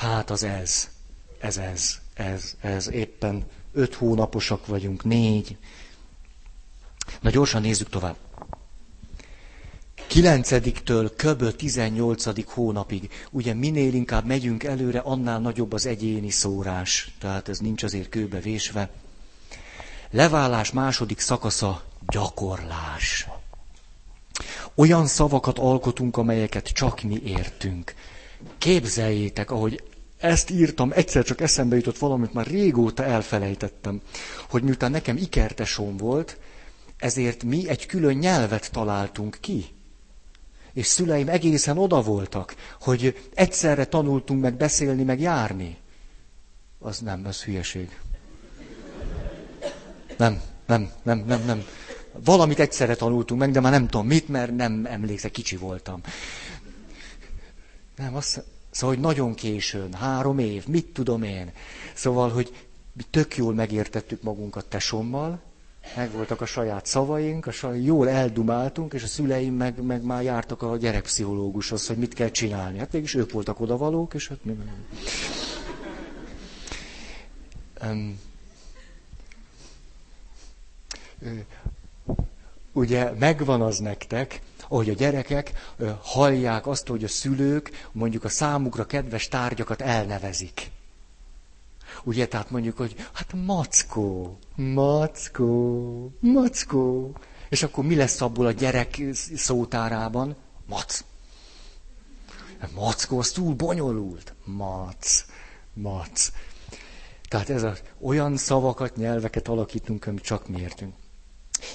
[0.00, 0.88] Hát az ez,
[1.38, 5.56] ez, ez, ez, ez, éppen öt hónaposak vagyunk, négy.
[7.20, 8.16] Na gyorsan nézzük tovább.
[10.06, 12.52] Kilencediktől köbö 18.
[12.52, 18.08] hónapig, ugye minél inkább megyünk előre, annál nagyobb az egyéni szórás, tehát ez nincs azért
[18.08, 18.90] kőbe vésve.
[20.10, 23.26] Leválás második szakasza gyakorlás.
[24.74, 27.94] Olyan szavakat alkotunk, amelyeket csak mi értünk.
[28.58, 29.82] Képzeljétek, ahogy
[30.20, 34.00] ezt írtam, egyszer csak eszembe jutott valamit, már régóta elfelejtettem,
[34.48, 36.38] hogy miután nekem ikertesóm volt,
[36.98, 39.64] ezért mi egy külön nyelvet találtunk ki.
[40.72, 45.76] és szüleim egészen oda voltak, hogy egyszerre tanultunk meg beszélni, meg járni.
[46.78, 47.98] Az nem, az hülyeség.
[50.16, 51.64] Nem, nem, nem, nem, nem.
[52.24, 56.00] Valamit egyszerre tanultunk meg, de már nem tudom mit, mert nem emlékszek, kicsi voltam.
[57.96, 61.50] Nem, azt, szóval, hogy nagyon későn, három év, mit tudom én.
[61.94, 65.40] Szóval, hogy mi tök jól megértettük magunkat tesommal,
[65.96, 70.62] megvoltak a saját szavaink, a saját, jól eldumáltunk, és a szüleim meg, meg már jártak
[70.62, 72.78] a gyerekpszichológushoz, hogy mit kell csinálni.
[72.78, 74.56] Hát mégis ők voltak odavalók, és hát mi...
[77.84, 78.18] Um,
[82.72, 88.86] ugye megvan az nektek, ahogy a gyerekek hallják azt, hogy a szülők mondjuk a számukra
[88.86, 90.70] kedves tárgyakat elnevezik.
[92.04, 97.12] Ugye, tehát mondjuk, hogy hát mackó, mackó, mackó.
[97.48, 99.00] És akkor mi lesz abból a gyerek
[99.34, 100.36] szótárában?
[100.66, 101.04] Mac.
[102.74, 104.34] Mackó, az túl bonyolult.
[104.44, 105.24] Mac,
[105.72, 106.32] mac.
[107.28, 110.94] Tehát ez az, olyan szavakat, nyelveket alakítunk, amit csak mi értünk.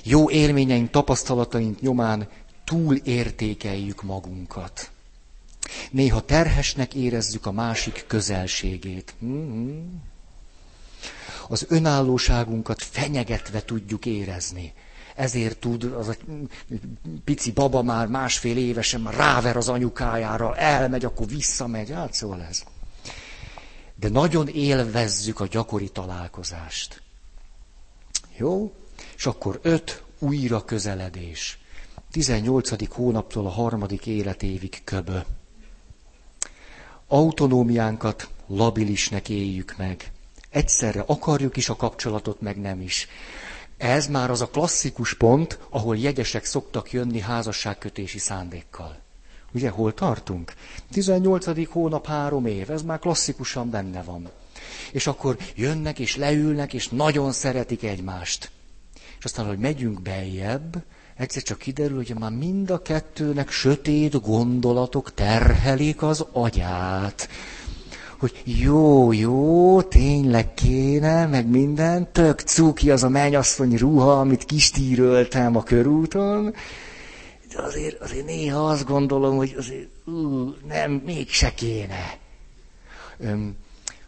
[0.04, 2.28] Jó élményeink, tapasztalataink nyomán
[2.66, 4.92] túl értékeljük magunkat.
[5.92, 9.14] Néha terhesnek érezzük a másik közelségét.
[9.26, 9.94] Mm-hmm.
[11.48, 14.74] Az önállóságunkat fenyegetve tudjuk érezni.
[15.16, 16.16] Ezért tud az a
[17.24, 21.92] pici baba már másfél évesen ráver az anyukájára, elmegy, akkor visszamegy.
[21.92, 22.64] Hát szóval ez.
[23.96, 27.02] De nagyon élvezzük a gyakori találkozást.
[28.38, 28.74] Jó?
[29.18, 31.60] És akkor öt újra közeledés.
[32.16, 32.94] 18.
[32.94, 35.18] hónaptól a harmadik életévig köbö.
[37.08, 40.12] Autonómiánkat labilisnek éljük meg.
[40.50, 43.08] Egyszerre akarjuk is a kapcsolatot, meg nem is.
[43.78, 48.98] Ez már az a klasszikus pont, ahol jegyesek szoktak jönni házasságkötési szándékkal.
[49.54, 50.54] Ugye, hol tartunk?
[50.92, 51.68] 18.
[51.70, 54.30] hónap három év, ez már klasszikusan benne van.
[54.92, 58.52] És akkor jönnek és leülnek, és nagyon szeretik egymást.
[59.18, 60.84] És aztán, hogy megyünk beljebb,
[61.18, 67.30] egyszer csak kiderül, hogy már mind a kettőnek sötét gondolatok terhelik az agyát.
[68.20, 75.56] Hogy jó, jó, tényleg kéne, meg minden, tök cuki az a mennyasszony ruha, amit kistíröltem
[75.56, 76.54] a körúton,
[77.56, 82.18] de azért, azért néha azt gondolom, hogy azért, ú, nem, mégse kéne.
[83.20, 83.56] Öm,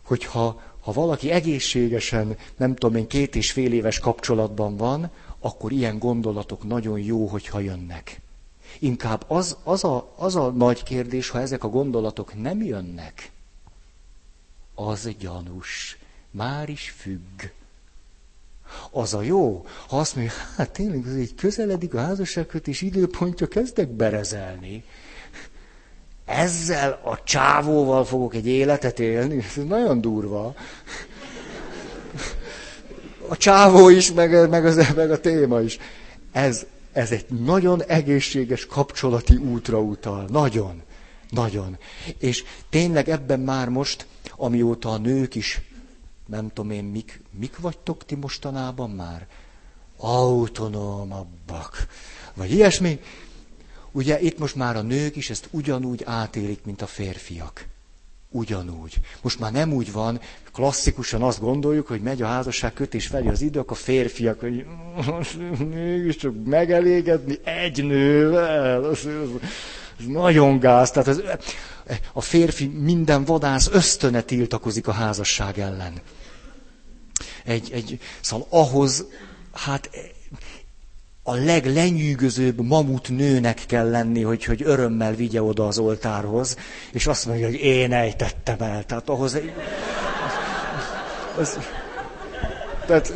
[0.04, 6.00] hogyha ha valaki egészségesen, nem tudom én, két és fél éves kapcsolatban van, akkor ilyen
[6.00, 8.22] gondolatok nagyon jó, hogyha jönnek.
[8.80, 13.32] Inkább az, az, a, az a nagy kérdés, ha ezek a gondolatok nem jönnek,
[14.76, 15.98] az gyanús,
[16.32, 17.42] már is függ.
[18.92, 23.88] Az a jó, ha azt mondja, hát tényleg, ez így közeledik a házasságkötés időpontja, kezdek
[23.88, 24.84] berezelni.
[26.26, 30.56] Ezzel a csávóval fogok egy életet élni, ez nagyon durva
[33.30, 35.78] a csávó is, meg, meg, az, meg a téma is.
[36.32, 40.26] Ez, ez egy nagyon egészséges kapcsolati útra utal.
[40.30, 40.82] Nagyon.
[41.30, 41.78] Nagyon.
[42.18, 45.62] És tényleg ebben már most, amióta a nők is,
[46.26, 49.28] nem tudom én, mik, mik vagytok ti mostanában már?
[49.98, 51.88] Autonómabbak.
[52.34, 53.00] Vagy ilyesmi.
[53.92, 57.66] Ugye itt most már a nők is ezt ugyanúgy átélik, mint a férfiak.
[58.30, 58.94] Ugyanúgy.
[59.22, 60.20] Most már nem úgy van,
[60.54, 64.66] klasszikusan azt gondoljuk, hogy megy a házasság kötés felé az idő, akkor férfiak, hogy
[65.74, 68.84] mégiscsak megelégedni egy nővel.
[68.84, 69.30] Az, az,
[70.00, 70.92] az nagyon gáz.
[70.92, 71.24] Tehát az,
[72.14, 75.94] a férfi minden vadász ösztöne tiltakozik a házasság ellen.
[77.46, 79.06] Egy, egy, szóval ahhoz,
[79.54, 79.90] hát
[81.30, 86.56] a leglenyűgözőbb mamut nőnek kell lenni, hogy, hogy örömmel vigye oda az oltárhoz,
[86.92, 88.84] és azt mondja, hogy én ejtettem el.
[88.84, 89.34] Tehát ahhoz...
[89.34, 89.42] Az,
[91.40, 91.58] az,
[92.86, 93.14] tehát,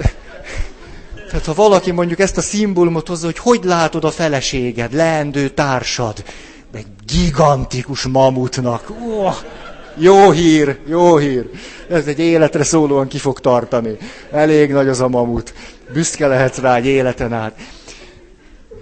[1.29, 6.23] tehát ha valaki mondjuk ezt a szimbólumot hozza, hogy hogy látod a feleséged, leendő társad,
[6.73, 8.89] egy gigantikus mamutnak.
[8.89, 9.35] Oh,
[9.97, 11.49] jó hír, jó hír.
[11.89, 13.97] Ez egy életre szólóan ki fog tartani.
[14.31, 15.53] Elég nagy az a mamut.
[15.93, 17.55] Büszke lehetsz rá egy életen át.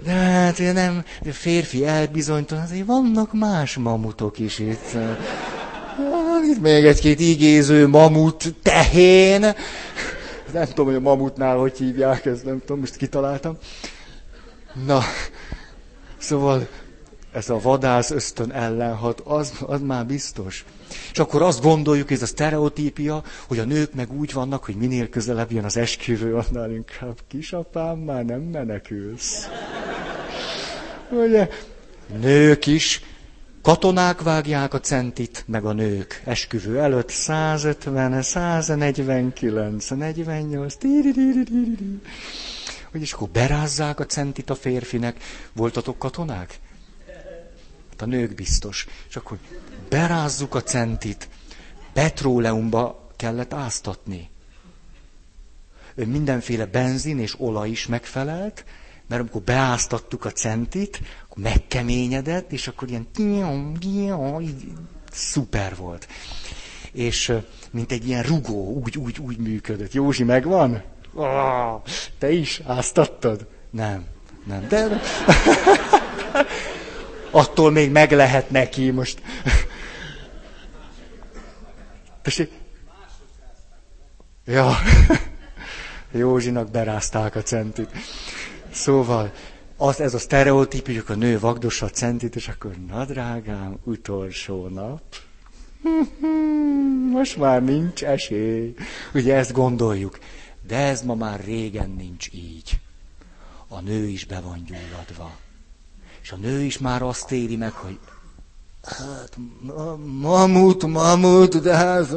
[0.04, 4.92] De hát nem, de férfi elbizonytalan, azért vannak más mamutok is itt.
[4.92, 9.40] Hát, itt még egy-két igéző mamut tehén.
[10.52, 13.56] Nem tudom, hogy a mamutnál hogy hívják, ezt nem tudom, most kitaláltam.
[14.86, 15.00] Na,
[16.18, 16.68] szóval
[17.32, 20.64] ez a vadász ösztön ellen hat, az, az már biztos.
[21.12, 25.08] És akkor azt gondoljuk, ez a sztereotípia, hogy a nők meg úgy vannak, hogy minél
[25.08, 29.48] közelebb jön az esküvő, annál inkább kisapám, már nem menekülsz.
[31.10, 31.48] Ugye?
[32.20, 33.00] Nők is.
[33.62, 36.22] Katonák vágják a centit, meg a nők.
[36.24, 40.74] Esküvő előtt 150, 149, 48.
[42.90, 45.22] Hogy is akkor berázzák a centit a férfinek.
[45.52, 46.58] Voltatok katonák?
[47.90, 48.86] Hát a nők biztos.
[49.08, 49.38] És akkor
[49.88, 51.28] berázzuk a centit.
[51.92, 54.30] Petróleumba kellett áztatni.
[55.94, 58.64] Mindenféle benzin és olaj is megfelelt,
[59.10, 63.06] mert amikor beáztattuk a centit, akkor megkeményedett, és akkor ilyen
[65.12, 66.08] szuper volt.
[66.92, 67.32] És
[67.70, 69.92] mint egy ilyen rugó, úgy, úgy, úgy működött.
[69.92, 70.82] Józsi, megvan?
[72.18, 73.46] Te is áztattad?
[73.70, 74.04] Nem,
[74.44, 74.68] nem.
[74.68, 74.88] De
[77.30, 79.22] attól még meg lehet neki most.
[82.22, 82.50] Tessék?
[84.44, 84.76] Ja.
[86.12, 87.90] Józsinak berázták a centit.
[88.72, 89.32] Szóval,
[89.76, 95.02] az, ez a hogy a nő vagdossa a centit, és akkor, na drágám, utolsó nap.
[97.12, 98.74] Most már nincs esély.
[99.14, 100.18] Ugye ezt gondoljuk.
[100.66, 102.80] De ez ma már régen nincs így.
[103.68, 105.36] A nő is be van gyulladva.
[106.22, 107.98] És a nő is már azt éri meg, hogy
[108.82, 109.36] hát,
[110.20, 112.08] mamut, mamut, de hát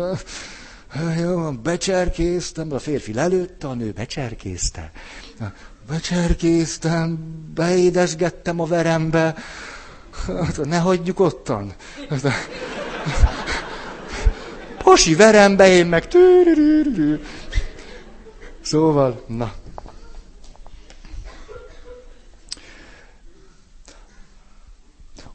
[1.19, 4.91] jó, becserkéztem, a férfi lelőtte, a nő becserkézte.
[5.87, 7.17] Becserkéztem,
[7.53, 9.35] beédesgettem a verembe,
[10.27, 11.73] hát, ne hagyjuk ottan.
[14.83, 16.07] Pasi verembe, én meg...
[18.61, 19.53] Szóval, na.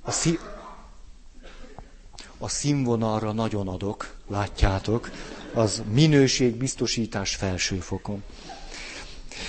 [0.01, 0.41] A, szí-
[2.39, 5.11] a színvonalra nagyon adok, látjátok
[5.55, 8.23] az minőségbiztosítás felső fokon.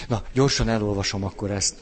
[0.07, 1.75] Na, gyorsan elolvasom akkor ezt.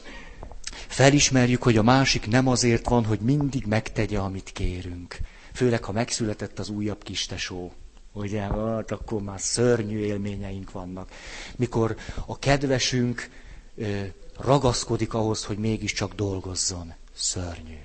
[0.70, 5.16] Felismerjük, hogy a másik nem azért van, hogy mindig megtegye, amit kérünk.
[5.52, 7.72] Főleg, ha megszületett az újabb kistesó.
[8.12, 11.10] Ugye, hát akkor már szörnyű élményeink vannak.
[11.56, 13.30] Mikor a kedvesünk
[13.76, 14.02] ö,
[14.38, 16.94] ragaszkodik ahhoz, hogy mégiscsak dolgozzon.
[17.14, 17.78] Szörnyű.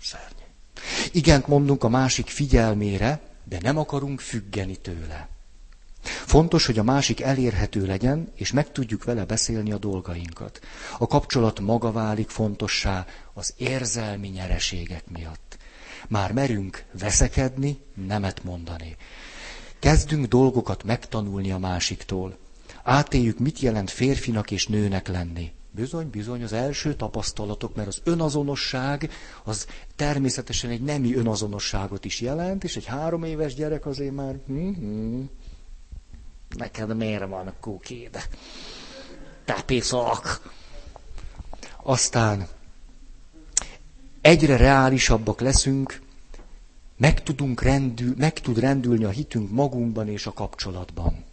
[0.00, 0.44] Szörnyű.
[1.12, 5.28] Igent mondunk a másik figyelmére, de nem akarunk függeni tőle.
[6.04, 10.60] Fontos, hogy a másik elérhető legyen, és meg tudjuk vele beszélni a dolgainkat.
[10.98, 15.58] A kapcsolat maga válik fontossá az érzelmi nyereségek miatt.
[16.08, 18.96] Már merünk veszekedni, nemet mondani.
[19.78, 22.36] Kezdünk dolgokat megtanulni a másiktól.
[22.82, 25.52] Átéljük, mit jelent férfinak és nőnek lenni.
[25.70, 29.10] Bizony, bizony, az első tapasztalatok, mert az önazonosság
[29.44, 34.36] az természetesen egy nemi önazonosságot is jelent, és egy három éves gyerek azért már...
[36.56, 38.28] Neked miért van kúkéd?
[39.44, 40.52] Tepiszok!
[41.82, 42.48] Aztán
[44.20, 46.00] egyre reálisabbak leszünk,
[46.96, 51.24] meg, tudunk rendül, meg tud rendülni a hitünk magunkban és a kapcsolatban.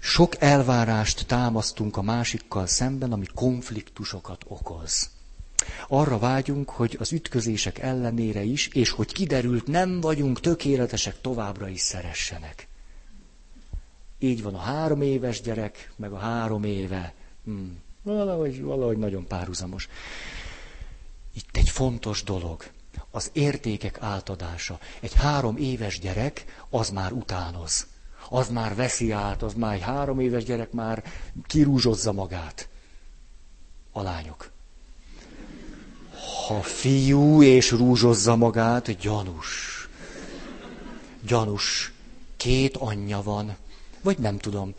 [0.00, 5.10] Sok elvárást támasztunk a másikkal szemben, ami konfliktusokat okoz.
[5.88, 11.80] Arra vágyunk, hogy az ütközések ellenére is, és hogy kiderült, nem vagyunk tökéletesek, továbbra is
[11.80, 12.67] szeressenek.
[14.18, 17.14] Így van a három éves gyerek, meg a három éve.
[17.44, 17.78] Hmm.
[18.02, 19.88] Valahogy, valahogy nagyon párhuzamos.
[21.34, 22.64] Itt egy fontos dolog.
[23.10, 24.78] Az értékek átadása.
[25.00, 27.86] Egy három éves gyerek, az már utánoz.
[28.28, 31.04] Az már veszi át, az már egy három éves gyerek már
[31.46, 32.68] kirúzsozza magát.
[33.92, 34.50] A lányok.
[36.46, 39.88] Ha fiú és rúzsozza magát, gyanús.
[41.26, 41.92] Gyanús.
[42.36, 43.56] Két anyja van
[44.02, 44.74] vagy nem tudom.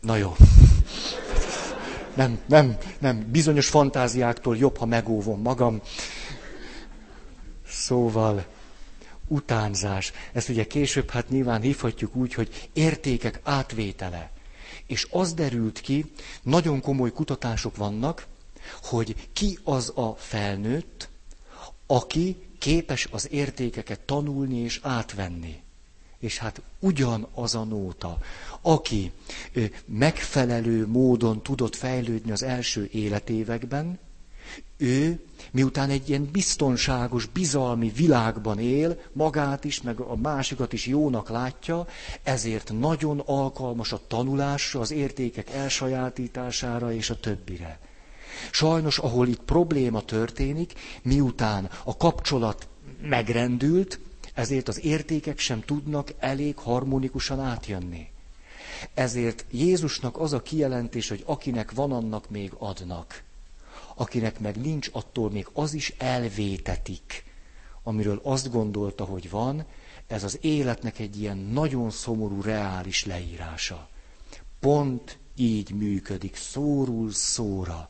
[0.00, 0.36] Na jó.
[2.14, 3.26] Nem, nem, nem.
[3.30, 5.80] Bizonyos fantáziáktól jobb, ha megóvom magam.
[7.68, 8.46] Szóval,
[9.28, 10.12] utánzás.
[10.32, 14.30] Ezt ugye később hát nyilván hívhatjuk úgy, hogy értékek átvétele.
[14.86, 18.26] És az derült ki, nagyon komoly kutatások vannak,
[18.82, 21.08] hogy ki az a felnőtt,
[21.86, 25.62] aki képes az értékeket tanulni és átvenni.
[26.18, 28.18] És hát ugyanaz a nóta,
[28.60, 29.12] aki
[29.84, 33.98] megfelelő módon tudott fejlődni az első életévekben,
[34.76, 41.28] ő, miután egy ilyen biztonságos, bizalmi világban él, magát is, meg a másikat is jónak
[41.28, 41.86] látja,
[42.22, 47.78] ezért nagyon alkalmas a tanulásra, az értékek elsajátítására és a többire.
[48.50, 52.68] Sajnos, ahol itt probléma történik, miután a kapcsolat
[53.02, 54.00] megrendült,
[54.38, 58.10] ezért az értékek sem tudnak elég harmonikusan átjönni.
[58.94, 63.22] Ezért Jézusnak az a kijelentés, hogy akinek van, annak még adnak.
[63.94, 67.24] akinek meg nincs, attól még az is elvétetik,
[67.82, 69.64] amiről azt gondolta, hogy van,
[70.06, 73.88] ez az életnek egy ilyen nagyon szomorú, reális leírása.
[74.60, 77.88] Pont így működik, szórul szóra.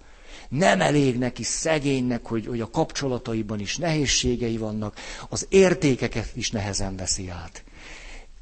[0.49, 4.97] Nem elég neki szegénynek, hogy, hogy a kapcsolataiban is nehézségei vannak,
[5.29, 7.65] az értékeket is nehezen veszi át.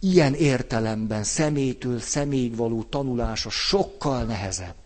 [0.00, 4.76] Ilyen értelemben szemétől személyig való tanulása sokkal nehezebb.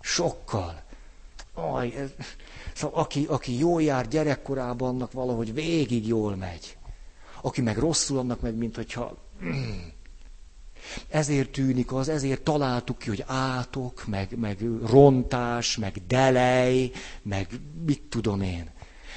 [0.00, 0.82] Sokkal.
[1.54, 2.10] Aj, ez,
[2.74, 6.76] szóval aki, aki jól jár gyerekkorában, annak valahogy végig jól megy.
[7.42, 9.16] Aki meg rosszul, annak meg, mint hogyha...
[11.08, 16.90] Ezért tűnik az, ezért találtuk ki, hogy átok, meg, meg rontás, meg delej,
[17.22, 17.48] meg
[17.86, 18.70] mit tudom én.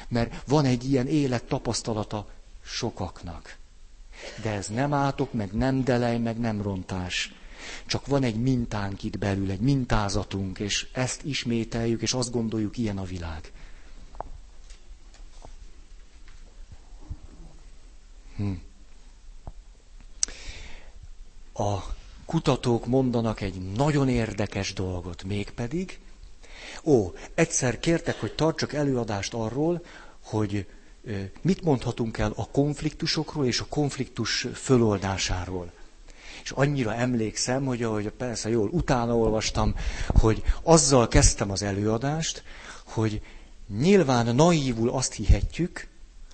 [0.08, 2.28] Mert van egy ilyen élet tapasztalata
[2.64, 3.58] sokaknak.
[4.42, 7.34] De ez nem átok, meg nem delej, meg nem rontás.
[7.86, 12.98] Csak van egy mintánk itt belül, egy mintázatunk, és ezt ismételjük, és azt gondoljuk, ilyen
[12.98, 13.52] a világ.
[18.36, 18.52] Hm.
[21.54, 21.80] A
[22.26, 26.00] kutatók mondanak egy nagyon érdekes dolgot, mégpedig,
[26.84, 29.86] ó, egyszer kértek, hogy tartsak előadást arról,
[30.24, 30.66] hogy
[31.42, 35.72] mit mondhatunk el a konfliktusokról és a konfliktus föloldásáról.
[36.44, 39.76] És annyira emlékszem, hogy ahogy persze jól utána olvastam,
[40.08, 42.44] hogy azzal kezdtem az előadást,
[42.84, 43.22] hogy
[43.78, 45.88] nyilván naívul azt hihetjük,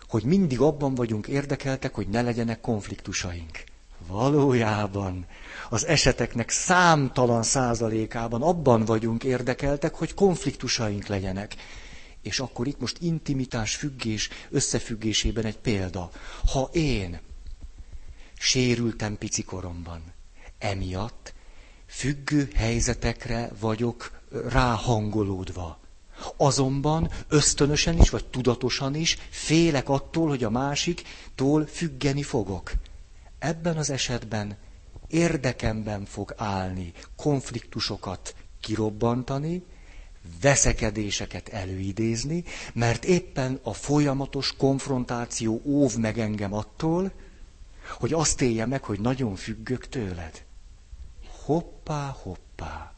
[0.07, 3.63] hogy mindig abban vagyunk érdekeltek, hogy ne legyenek konfliktusaink.
[4.09, 5.25] Valójában
[5.69, 11.55] az eseteknek számtalan százalékában abban vagyunk érdekeltek, hogy konfliktusaink legyenek.
[12.21, 16.09] És akkor itt most intimitás függés összefüggésében egy példa.
[16.51, 17.19] Ha én
[18.39, 20.01] sérültem pici koromban,
[20.59, 21.33] emiatt
[21.87, 24.11] függő helyzetekre vagyok
[24.49, 25.79] ráhangolódva.
[26.37, 32.71] Azonban ösztönösen is, vagy tudatosan is félek attól, hogy a másiktól függeni fogok.
[33.39, 34.57] Ebben az esetben
[35.07, 39.63] érdekemben fog állni konfliktusokat kirobbantani,
[40.41, 47.11] veszekedéseket előidézni, mert éppen a folyamatos konfrontáció óv meg engem attól,
[47.99, 50.43] hogy azt élje meg, hogy nagyon függök tőled.
[51.45, 52.93] Hoppá, hoppá.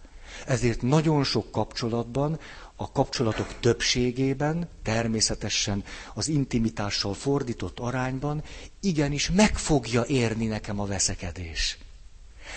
[0.47, 2.39] Ezért nagyon sok kapcsolatban,
[2.81, 8.43] a kapcsolatok többségében, természetesen az intimitással fordított arányban,
[8.79, 11.77] igenis meg fogja érni nekem a veszekedés.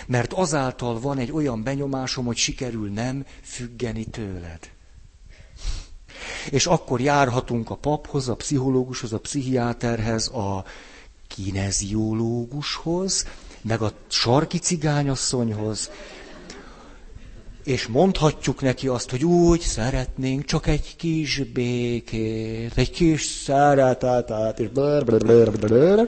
[0.07, 4.59] Mert azáltal van egy olyan benyomásom, hogy sikerül nem függeni tőled.
[6.49, 10.65] És akkor járhatunk a paphoz, a pszichológushoz, a pszichiáterhez, a
[11.27, 13.27] kineziológushoz,
[13.61, 15.89] meg a sarki cigányasszonyhoz,
[17.65, 24.67] és mondhatjuk neki azt, hogy úgy szeretnénk csak egy kis békét, egy kis szeretetet, és
[24.67, 26.07] blablabla.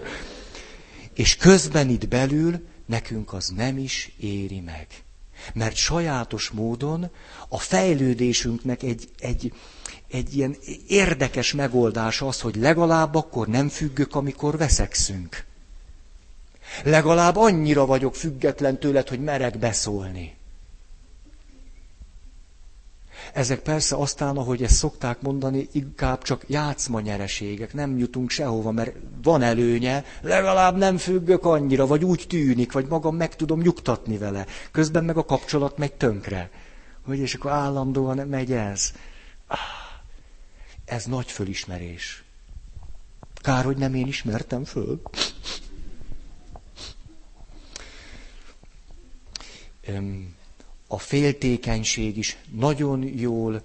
[1.13, 4.87] És közben itt belül nekünk az nem is éri meg.
[5.53, 7.09] Mert sajátos módon
[7.47, 9.53] a fejlődésünknek egy, egy,
[10.07, 10.55] egy ilyen
[10.87, 15.45] érdekes megoldás az, hogy legalább akkor nem függök, amikor veszekszünk.
[16.83, 20.36] Legalább annyira vagyok független tőled, hogy merek beszólni.
[23.33, 29.41] Ezek persze aztán, ahogy ezt szokták mondani, inkább csak játszmanyereségek, nem jutunk sehova, mert van
[29.41, 34.45] előnye, legalább nem függök annyira, vagy úgy tűnik, vagy magam meg tudom nyugtatni vele.
[34.71, 36.49] Közben meg a kapcsolat megy tönkre.
[37.05, 38.91] Hogy és akkor állandóan megy ez.
[39.47, 39.57] Ah,
[40.85, 42.23] ez nagy fölismerés.
[43.41, 45.01] Kár, hogy nem én ismertem föl.
[49.87, 50.36] Um,
[50.87, 53.61] a féltékenység is nagyon jól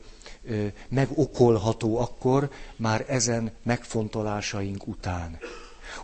[0.89, 5.39] megokolható akkor, már ezen megfontolásaink után.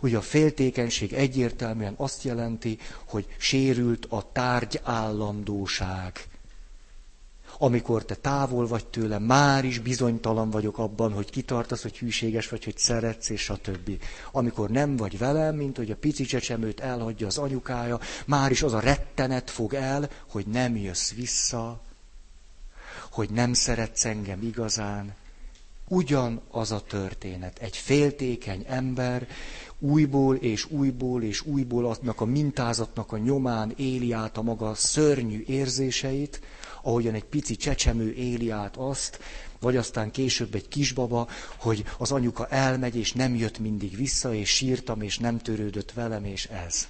[0.01, 6.27] Ugye a féltékenység egyértelműen azt jelenti, hogy sérült a tárgy állandóság
[7.61, 12.63] amikor te távol vagy tőle, már is bizonytalan vagyok abban, hogy kitartasz, hogy hűséges vagy,
[12.63, 13.97] hogy szeretsz, és a többi.
[14.31, 18.73] Amikor nem vagy velem, mint hogy a pici csecsemőt elhagyja az anyukája, már is az
[18.73, 21.81] a rettenet fog el, hogy nem jössz vissza,
[23.11, 25.13] hogy nem szeretsz engem igazán.
[25.87, 27.59] Ugyan az a történet.
[27.59, 29.27] Egy féltékeny ember
[29.79, 35.43] újból és újból és újból adnak a mintázatnak a nyomán éli át a maga szörnyű
[35.47, 36.41] érzéseit,
[36.81, 39.19] ahogyan egy pici csecsemő éli át azt,
[39.59, 41.27] vagy aztán később egy kisbaba,
[41.57, 46.25] hogy az anyuka elmegy, és nem jött mindig vissza, és sírtam, és nem törődött velem,
[46.25, 46.87] és ez.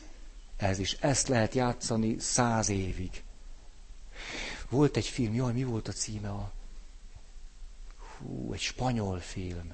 [0.58, 0.94] Ez is.
[1.00, 3.24] Ezt lehet játszani száz évig.
[4.70, 6.30] Volt egy film, jaj, mi volt a címe?
[6.30, 6.52] A...
[8.18, 9.74] Hú, egy spanyol film.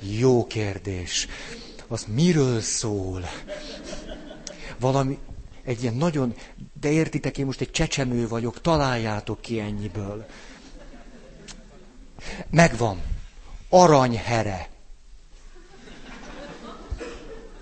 [0.00, 1.26] Jó kérdés.
[1.88, 3.24] Az miről szól?
[4.78, 5.18] Valami,
[5.64, 6.34] egy ilyen nagyon,
[6.80, 10.26] de értitek, én most egy csecsemő vagyok, találjátok ki ennyiből.
[12.50, 13.02] Megvan.
[13.68, 14.68] Aranyhere.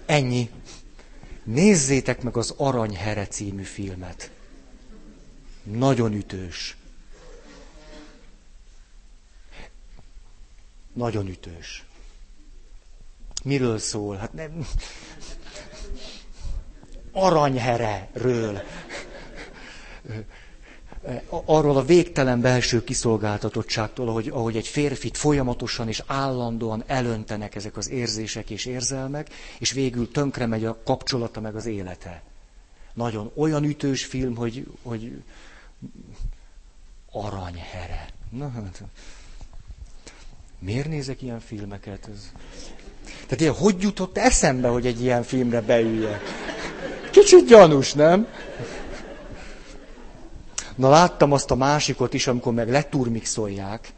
[0.07, 0.51] Ennyi.
[1.45, 4.31] Nézzétek meg az Aranyhere című filmet.
[5.62, 6.77] Nagyon ütős.
[10.93, 11.86] Nagyon ütős.
[13.47, 14.16] Miről szól?
[14.16, 14.66] Hát nem...
[17.12, 18.62] Aranyhereről
[21.28, 27.90] arról a végtelen belső kiszolgáltatottságtól, ahogy, ahogy egy férfit folyamatosan és állandóan elöntenek ezek az
[27.90, 32.22] érzések és érzelmek, és végül tönkre megy a kapcsolata meg az élete.
[32.94, 35.22] Nagyon olyan ütős film, hogy, hogy
[37.11, 38.09] aranyhere.
[38.30, 38.82] Na, hát,
[40.59, 42.09] miért nézek ilyen filmeket?
[42.12, 42.32] Ez...
[43.07, 46.21] Tehát ilyen, hogy jutott eszembe, hogy egy ilyen filmre beüljek?
[47.11, 48.27] Kicsit gyanús, nem?
[50.75, 53.93] Na láttam azt a másikot is, amikor meg leturmixolják.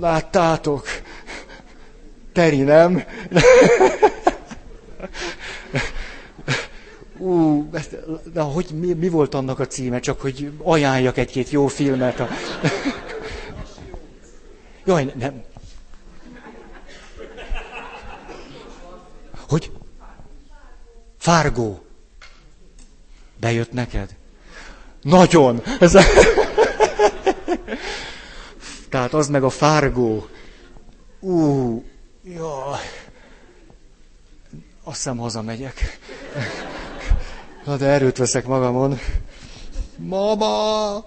[0.00, 0.86] Láttátok?
[2.32, 3.04] Teri, nem?
[7.18, 7.68] Ú,
[8.32, 12.20] de hogy mi, mi volt annak a címe, csak hogy ajánljak egy-két jó filmet.
[12.20, 12.28] A...
[14.84, 15.42] Jaj, nem.
[19.48, 19.72] Hogy?
[21.18, 21.84] Fárgó.
[23.40, 24.16] Bejött neked?
[25.02, 25.62] Nagyon.
[25.80, 26.02] Ez a...
[28.88, 30.28] Tehát az meg a fárgó.
[31.20, 31.84] Ú,
[32.24, 32.78] jaj.
[34.84, 35.98] Azt hiszem hazamegyek.
[37.64, 38.98] Na de erőt veszek magamon.
[39.96, 41.04] Mama!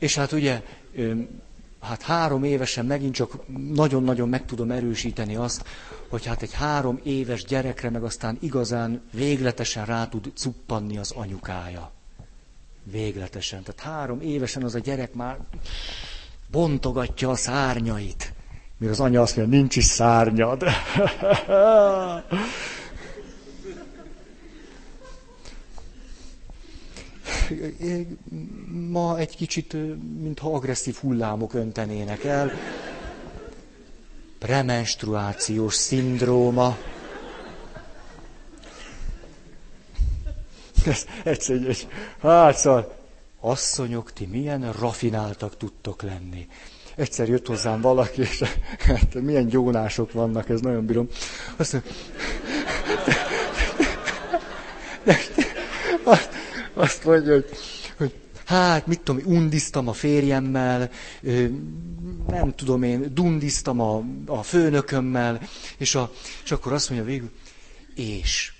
[0.00, 0.62] És hát ugye
[1.80, 3.32] hát három évesen megint csak
[3.72, 5.64] nagyon-nagyon meg tudom erősíteni azt,
[6.08, 11.90] hogy hát egy három éves gyerekre meg aztán igazán végletesen rá tud cuppanni az anyukája.
[12.82, 13.62] Végletesen.
[13.62, 15.38] Tehát három évesen az a gyerek már
[16.50, 18.32] bontogatja a szárnyait.
[18.78, 20.62] Míg az anya azt mondja, nincs is szárnyad.
[28.90, 29.72] ma egy kicsit,
[30.20, 32.52] mintha agresszív hullámok öntenének el.
[34.38, 36.76] Premenstruációs szindróma.
[40.86, 41.88] Ez egyszerűen, egy,
[42.20, 42.94] hát szóval,
[43.40, 46.46] asszonyok, ti milyen rafináltak tudtok lenni.
[46.94, 48.42] Egyszer jött hozzám valaki, és
[48.78, 51.08] hát milyen gyónások vannak, ez nagyon bírom.
[51.56, 51.90] Azt mondja,
[56.80, 57.46] azt mondja, hogy,
[57.96, 58.14] hogy
[58.44, 60.90] hát, mit tudom, undiztam a férjemmel,
[62.28, 65.40] nem tudom én, dundiztam a, a főnökömmel,
[65.76, 66.12] és, a,
[66.44, 67.30] és akkor azt mondja végül,
[67.94, 68.52] és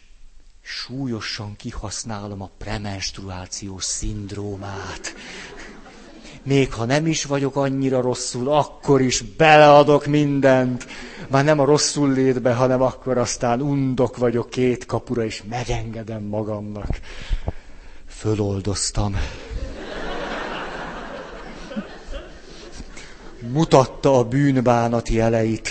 [0.62, 5.14] súlyosan kihasználom a premenstruációs szindrómát.
[6.43, 10.87] Még ha nem is vagyok annyira rosszul, akkor is beleadok mindent.
[11.29, 17.01] Már nem a rosszul létbe, hanem akkor aztán undok vagyok két kapura, és megengedem magamnak
[18.21, 19.16] föloldoztam.
[23.53, 25.68] Mutatta a bűnbánati jeleit.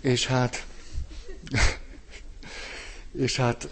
[0.00, 0.66] És hát,
[3.18, 3.68] és hát,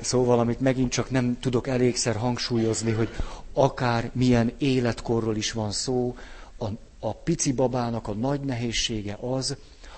[0.00, 3.08] szóval, amit megint csak nem tudok elégszer hangsúlyozni, hogy
[3.52, 6.16] akár milyen életkorról is van szó,
[6.58, 6.66] a,
[7.00, 9.56] a pici babának a nagy nehézsége az,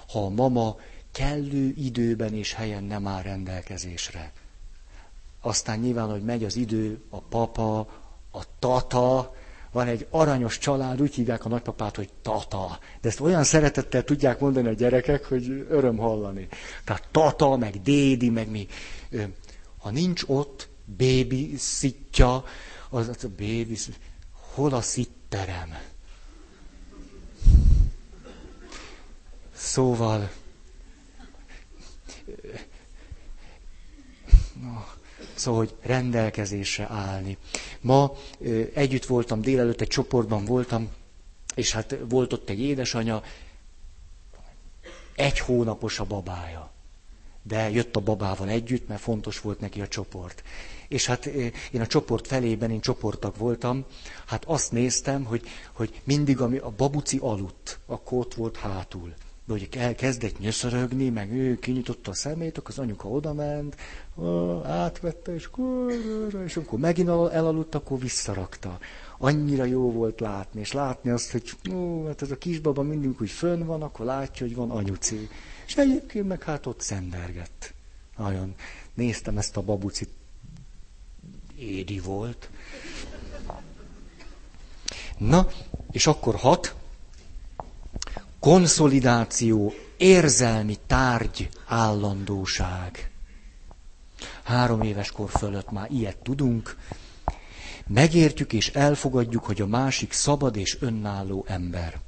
[0.09, 0.77] ha a mama
[1.13, 4.33] kellő időben és helyen nem áll rendelkezésre.
[5.41, 7.79] Aztán nyilván, hogy megy az idő, a papa,
[8.33, 9.35] a tata,
[9.73, 12.79] van egy aranyos család, úgy hívják a nagypapát, hogy tata.
[13.01, 16.49] De ezt olyan szeretettel tudják mondani a gyerekek, hogy öröm hallani.
[16.85, 18.67] Tehát tata, meg dédi, meg mi.
[19.79, 22.45] Ha nincs ott bébi szitja,
[22.89, 23.77] az a bébi,
[24.55, 25.79] hol a szitterem?
[29.55, 30.31] Szóval,
[35.35, 37.37] Szóval, hogy rendelkezésre állni.
[37.81, 38.13] Ma
[38.75, 40.89] együtt voltam, délelőtt egy csoportban voltam,
[41.55, 43.23] és hát volt ott egy édesanya,
[45.15, 46.71] egy hónapos a babája.
[47.43, 50.43] De jött a babával együtt, mert fontos volt neki a csoport.
[50.89, 51.27] És hát
[51.73, 53.85] én a csoport felében, én csoporttak voltam,
[54.27, 55.43] hát azt néztem, hogy,
[55.73, 59.15] hogy mindig ami a babuci aludt, akkor ott volt hátul.
[59.45, 63.77] De hogy elkezdett nyöszörögni, meg ő kinyitotta a szemét, akkor az anyuka odament,
[64.65, 65.49] átvette, és,
[66.45, 68.79] és amikor megint elaludt, akkor visszarakta.
[69.19, 73.31] Annyira jó volt látni, és látni azt, hogy ó, hát ez a kisbaba mindig úgy
[73.31, 75.29] fönn van, akkor látja, hogy van anyuci.
[75.67, 77.75] És egyébként meg hát ott szendergett.
[78.17, 78.55] Nagyon.
[78.95, 80.11] Néztem ezt a babucit,
[81.57, 82.49] édi volt.
[85.19, 85.49] Na,
[85.91, 86.75] és akkor hat,
[88.43, 93.11] konszolidáció, érzelmi tárgy, állandóság.
[94.43, 96.77] Három éves kor fölött már ilyet tudunk.
[97.87, 102.01] Megértjük és elfogadjuk, hogy a másik szabad és önálló ember.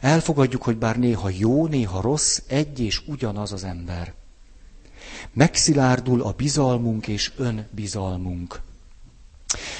[0.00, 4.14] Elfogadjuk, hogy bár néha jó, néha rossz, egy és ugyanaz az ember.
[5.32, 8.60] Megszilárdul a bizalmunk és önbizalmunk.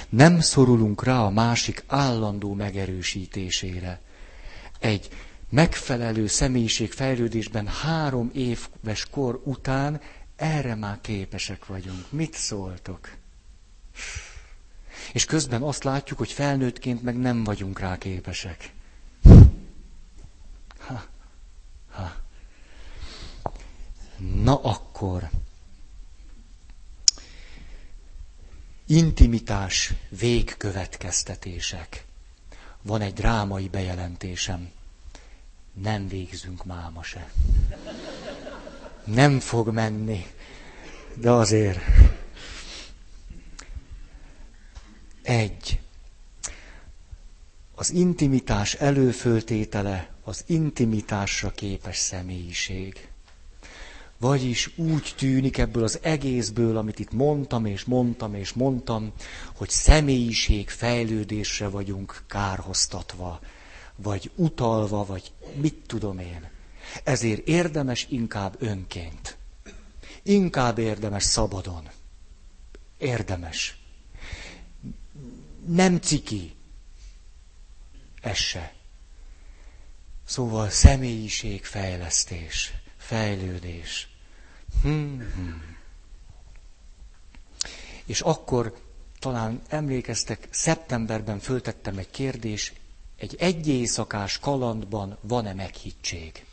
[0.08, 4.00] Nem szorulunk rá a másik állandó megerősítésére.
[4.78, 5.08] Egy
[5.54, 10.00] megfelelő személyiségfejlődésben három éves kor után
[10.36, 12.06] erre már képesek vagyunk.
[12.12, 13.10] Mit szóltok?
[15.12, 18.72] És közben azt látjuk, hogy felnőttként meg nem vagyunk rá képesek.
[20.78, 21.04] Ha,
[21.90, 22.12] ha.
[24.42, 25.30] Na akkor.
[28.86, 32.04] Intimitás végkövetkeztetések.
[32.82, 34.70] Van egy drámai bejelentésem.
[35.82, 37.30] Nem végzünk máma se.
[39.04, 40.26] Nem fog menni.
[41.14, 41.78] De azért.
[45.22, 45.80] Egy.
[47.74, 53.08] Az intimitás előföltétele az intimitásra képes személyiség.
[54.18, 59.12] Vagyis úgy tűnik ebből az egészből, amit itt mondtam és mondtam és mondtam,
[59.56, 63.40] hogy személyiség fejlődésre vagyunk kárhoztatva,
[63.96, 66.50] vagy utalva, vagy mit tudom én.
[67.04, 69.36] Ezért érdemes inkább önként.
[70.22, 71.88] Inkább érdemes szabadon.
[72.98, 73.78] Érdemes.
[75.66, 76.54] Nem ciki.
[78.20, 78.74] Ez se.
[80.24, 84.08] Szóval személyiségfejlesztés, fejlődés.
[84.82, 85.22] Hmm.
[88.04, 88.78] És akkor
[89.18, 92.72] talán emlékeztek, szeptemberben föltettem egy kérdés,
[93.18, 96.44] egy egyészakás kalandban van-e meghittség?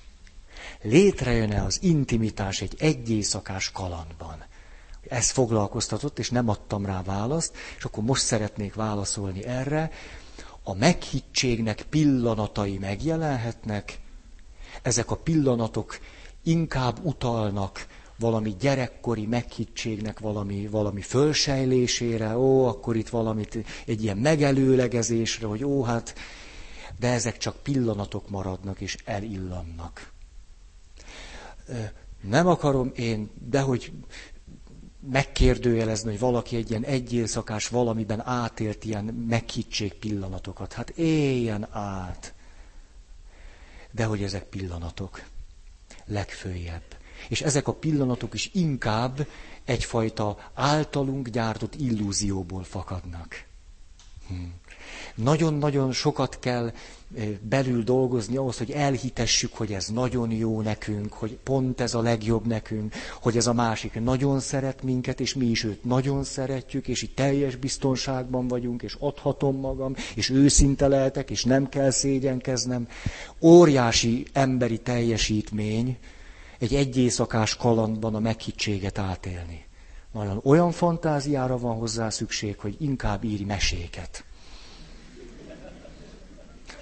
[0.82, 4.44] Létrejön-e az intimitás egy egyészakás kalandban?
[5.10, 9.92] Ez foglalkoztatott, és nem adtam rá választ, és akkor most szeretnék válaszolni erre.
[10.64, 14.00] A meghittségnek pillanatai megjelenhetnek,
[14.82, 16.00] ezek a pillanatok
[16.44, 17.88] inkább utalnak
[18.20, 25.84] valami gyerekkori meghittségnek valami, valami fölsejlésére, ó, akkor itt valamit, egy ilyen megelőlegezésre, hogy ó,
[25.84, 26.14] hát,
[27.02, 30.12] de ezek csak pillanatok maradnak és elillannak.
[32.22, 33.92] Nem akarom én, dehogy
[35.00, 40.74] megkérdőjelezni, hogy valaki egy ilyen egyélszakás valamiben átélt ilyen meghittség pillanatokat.
[40.74, 42.34] Hát éljen át.
[43.92, 45.24] De hogy ezek pillanatok.
[46.06, 46.98] Legfőjebb.
[47.30, 49.28] És ezek a pillanatok is inkább
[49.66, 53.50] egyfajta általunk gyártott illúzióból fakadnak.
[54.32, 55.24] Hm.
[55.24, 56.72] Nagyon-nagyon sokat kell
[57.18, 62.02] eh, belül dolgozni ahhoz, hogy elhitessük, hogy ez nagyon jó nekünk, hogy pont ez a
[62.02, 66.88] legjobb nekünk, hogy ez a másik nagyon szeret minket, és mi is őt nagyon szeretjük,
[66.88, 72.88] és itt teljes biztonságban vagyunk, és adhatom magam, és őszinte lehetek, és nem kell szégyenkeznem.
[73.42, 75.98] Óriási emberi teljesítmény,
[76.60, 79.66] egy egyészakás kalandban a meghittséget átélni.
[80.12, 84.24] Nagyon olyan fantáziára van hozzá szükség, hogy inkább írj meséket.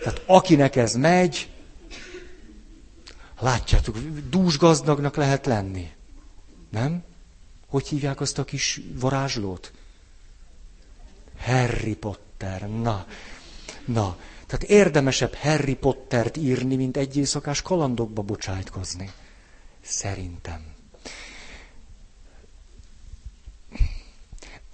[0.03, 1.49] Tehát akinek ez megy,
[3.39, 3.97] látjátok,
[4.29, 5.91] dúsgazdagnak lehet lenni.
[6.69, 7.03] Nem?
[7.67, 9.71] Hogy hívják azt a kis varázslót?
[11.39, 12.69] Harry Potter.
[12.69, 13.05] Na,
[13.85, 14.17] na.
[14.45, 19.11] Tehát érdemesebb Harry Pottert írni, mint egy éjszakás kalandokba bocsájtkozni.
[19.81, 20.68] Szerintem.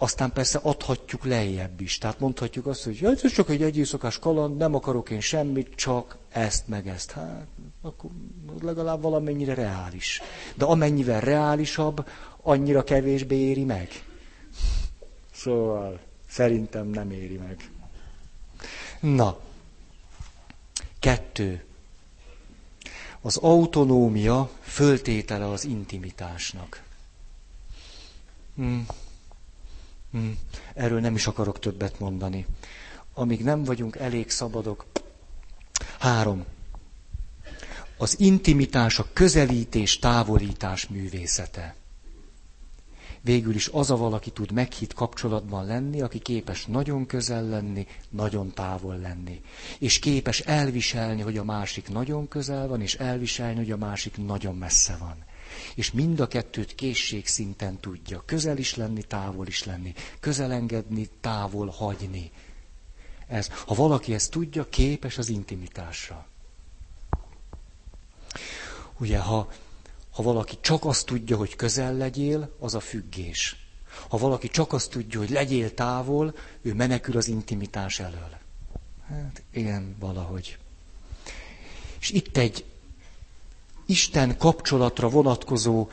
[0.06, 1.97] Aztán persze adhatjuk lejjebb is.
[1.97, 6.68] Tehát mondhatjuk azt, hogy ez csak egy egyészakás kaland, nem akarok én semmit, csak ezt
[6.68, 7.12] meg ezt.
[7.12, 7.47] Hát,
[7.82, 8.10] akkor
[8.62, 10.22] legalább valamennyire reális.
[10.56, 12.10] De amennyivel reálisabb,
[12.41, 13.89] annyira kevésbé éri meg.
[15.34, 15.99] Szóval
[16.30, 17.70] szerintem nem éri meg.
[18.99, 19.39] Na,
[20.99, 21.64] kettő.
[23.22, 26.84] Az autonómia föltétele az intimitásnak.
[28.56, 28.86] Hmm.
[30.16, 30.38] Hmm.
[30.74, 32.45] Erről nem is akarok többet mondani.
[33.13, 34.86] Amíg nem vagyunk elég szabadok.
[35.99, 36.43] Három.
[37.97, 41.76] Az intimitás a közelítés, távolítás művészete.
[43.22, 48.53] Végül is az a valaki tud meghitt kapcsolatban lenni, aki képes nagyon közel lenni, nagyon
[48.53, 49.41] távol lenni.
[49.80, 54.55] És képes elviselni, hogy a másik nagyon közel van, és elviselni, hogy a másik nagyon
[54.55, 55.24] messze van.
[55.76, 58.24] És mind a kettőt készségszinten tudja.
[58.26, 59.93] Közel is lenni, távol is lenni.
[60.20, 62.32] Közel engedni, távol hagyni.
[63.28, 63.49] Ez.
[63.66, 66.28] Ha valaki ezt tudja, képes az intimitásra.
[68.97, 69.51] Ugye, ha,
[70.11, 73.66] ha valaki csak azt tudja, hogy közel legyél, az a függés.
[74.09, 78.38] Ha valaki csak azt tudja, hogy legyél távol, ő menekül az intimitás elől.
[79.07, 80.57] Hát igen, valahogy.
[81.99, 82.66] És itt egy
[83.86, 85.89] Isten kapcsolatra vonatkozó,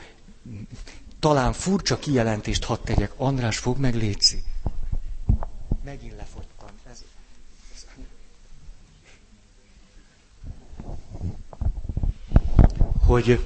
[1.19, 3.11] talán furcsa kijelentést hadd tegyek.
[3.17, 4.43] András, fog meg, Léci.
[5.83, 6.67] Megint lefogytam.
[6.91, 7.03] Ez...
[13.05, 13.39] Hogy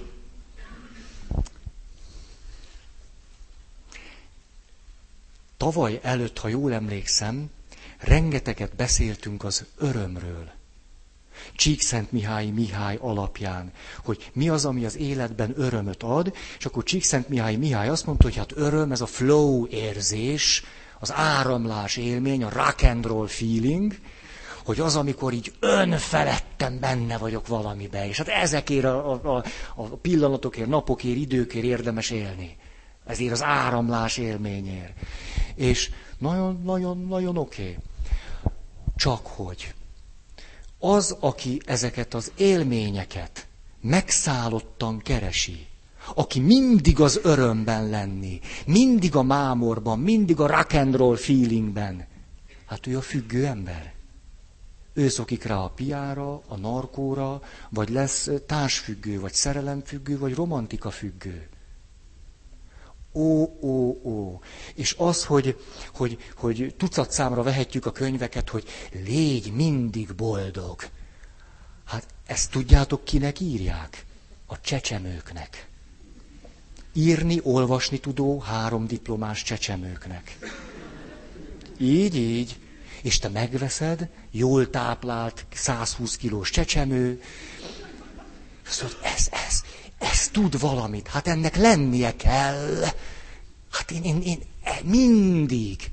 [5.58, 7.50] tavaly előtt, ha jól emlékszem,
[7.98, 10.52] rengeteget beszéltünk az örömről.
[11.56, 13.72] Csíkszent Mihály Mihály alapján,
[14.06, 18.24] hogy mi az, ami az életben örömöt ad, és akkor Csíkszent Mihály Mihály azt mondta,
[18.24, 20.64] hogy hát öröm, ez a flow érzés,
[21.00, 23.96] az áramlás élmény, a rock and roll feeling,
[24.66, 29.44] hogy az, amikor így önfeledten benne vagyok valamibe, és hát ezekért a, a,
[29.76, 32.58] a pillanatokért, napokért, időkért érdemes élni.
[33.06, 34.94] Ezért az áramlás élményért.
[35.56, 37.62] És nagyon-nagyon-nagyon oké.
[37.62, 37.78] Okay.
[38.96, 39.74] Csak hogy
[40.80, 43.48] az, aki ezeket az élményeket
[43.82, 45.68] megszállottan keresi,
[46.16, 52.06] aki mindig az örömben lenni, mindig a mámorban, mindig a rock and roll feelingben,
[52.66, 53.94] hát ő a függő ember.
[54.94, 61.48] Ő szokik rá a piára, a narkóra, vagy lesz társfüggő, vagy szerelemfüggő, vagy romantika függő.
[63.14, 64.42] Ó, ó, ó.
[64.76, 65.58] És az, hogy,
[65.94, 68.66] hogy, hogy tucat számra vehetjük a könyveket, hogy
[69.06, 70.82] légy mindig boldog.
[71.86, 74.06] Hát ezt tudjátok, kinek írják?
[74.46, 75.68] A csecsemőknek.
[76.94, 80.38] Írni, olvasni tudó három diplomás csecsemőknek.
[81.78, 82.60] Így, így.
[83.02, 87.22] És te megveszed, jól táplált, 120 kilós csecsemő,
[88.68, 89.64] azt mondod, ez, ez,
[90.00, 92.84] ez tud valamit, hát ennek lennie kell.
[93.72, 95.92] Hát én, én, én e, mindig.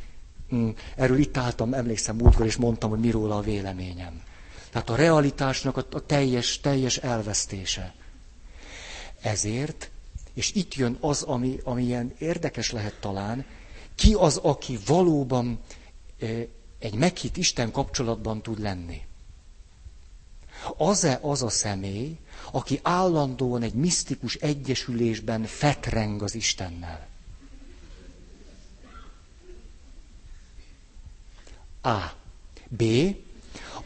[0.49, 4.23] Hm, erről itt álltam, emlékszem múltkor, és mondtam, hogy miről a véleményem.
[4.71, 7.95] Tehát a realitásnak a, a teljes, teljes elvesztése.
[9.23, 9.91] Ezért,
[10.35, 13.45] és itt jön az, ami, ami ilyen érdekes lehet talán,
[13.95, 15.59] ki az, aki valóban
[16.21, 16.27] e,
[16.79, 19.01] egy meghitt Isten kapcsolatban tud lenni.
[20.77, 22.19] Az-e az a személy,
[22.53, 27.07] aki állandóan egy misztikus egyesülésben fetreng az Istennel.
[31.83, 31.99] A.
[32.69, 32.83] B.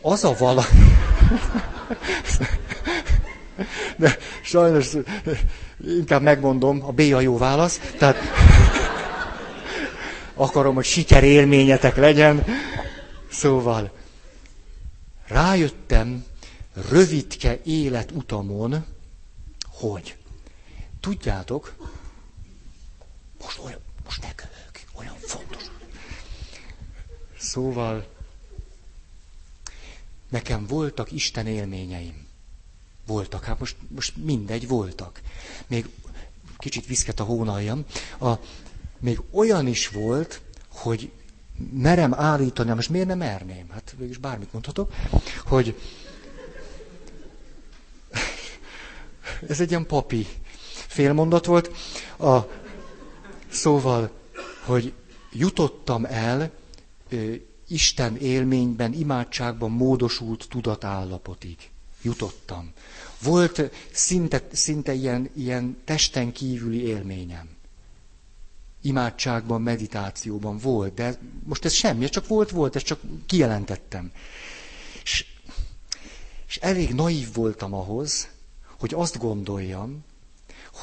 [0.01, 0.64] Az a vala...
[3.97, 4.91] De sajnos
[5.87, 7.81] inkább megmondom, a B a jó válasz.
[7.99, 8.16] Tehát
[10.35, 12.45] akarom, hogy sikerélményetek legyen.
[13.31, 13.91] Szóval
[15.26, 16.24] rájöttem,
[16.89, 18.85] rövidke életutamon,
[19.68, 20.16] hogy
[21.01, 21.74] tudjátok,
[23.43, 25.62] most olyan, most ne kövök, olyan fontos.
[27.39, 28.07] Szóval
[30.29, 32.26] nekem voltak Isten élményeim.
[33.07, 35.20] Voltak, hát most, most mindegy, voltak.
[35.66, 35.89] Még
[36.59, 37.85] kicsit viszket a hónaljam.
[38.20, 38.35] A,
[38.99, 41.11] még olyan is volt, hogy
[41.72, 43.70] merem állítani, most miért nem merném?
[43.70, 44.95] Hát végülis bármit mondhatok,
[45.45, 45.76] hogy
[49.49, 50.26] Ez egy ilyen papi
[50.87, 51.70] félmondat volt.
[52.18, 52.39] A,
[53.51, 54.11] szóval,
[54.64, 54.93] hogy
[55.33, 56.51] jutottam el
[57.68, 61.57] Isten élményben, imádságban módosult tudatállapotig.
[62.03, 62.72] Jutottam.
[63.22, 67.49] Volt szinte, szinte ilyen, ilyen testen kívüli élményem.
[68.83, 74.12] Imádságban, meditációban volt, de most ez semmi, csak volt, volt, ezt csak kijelentettem.
[75.03, 75.26] És,
[76.49, 78.29] és elég naív voltam ahhoz,
[78.79, 80.05] hogy azt gondoljam,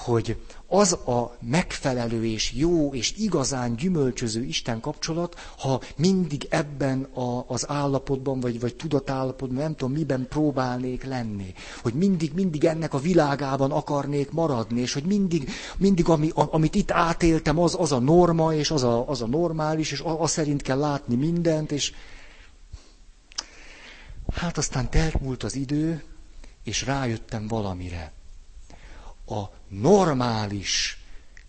[0.04, 0.38] hogy
[0.68, 7.70] az a megfelelő és jó és igazán gyümölcsöző Isten kapcsolat, ha mindig ebben a, az
[7.70, 11.54] állapotban, vagy, vagy tudatállapotban, nem tudom, miben próbálnék lenni.
[11.82, 16.92] Hogy mindig, mindig ennek a világában akarnék maradni, és hogy mindig, mindig ami, amit itt
[16.92, 20.80] átéltem, az, az a norma, és az a, az a normális, és az szerint kell
[20.80, 21.94] látni mindent, és
[24.34, 26.04] hát aztán telt múlt az idő,
[26.66, 28.12] és rájöttem valamire.
[29.28, 31.00] A normális,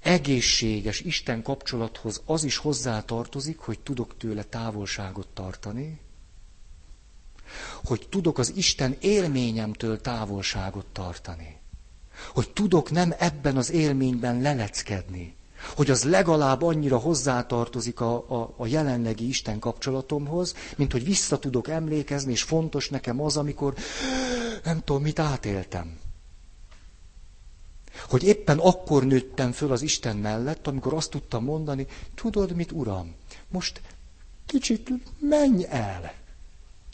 [0.02, 6.00] egészséges Isten kapcsolathoz az is hozzá tartozik, hogy tudok tőle távolságot tartani,
[7.84, 11.56] hogy tudok az Isten élményemtől távolságot tartani,
[12.34, 15.34] hogy tudok nem ebben az élményben leleckedni,
[15.76, 21.68] hogy az legalább annyira hozzátartozik a, a, a jelenlegi Isten kapcsolatomhoz, mint hogy vissza tudok
[21.68, 23.74] emlékezni, és fontos nekem az, amikor
[24.66, 25.98] nem tudom, mit átéltem.
[28.08, 33.14] Hogy éppen akkor nőttem föl az Isten mellett, amikor azt tudtam mondani, tudod mit, Uram,
[33.48, 33.80] most
[34.46, 36.12] kicsit menj el.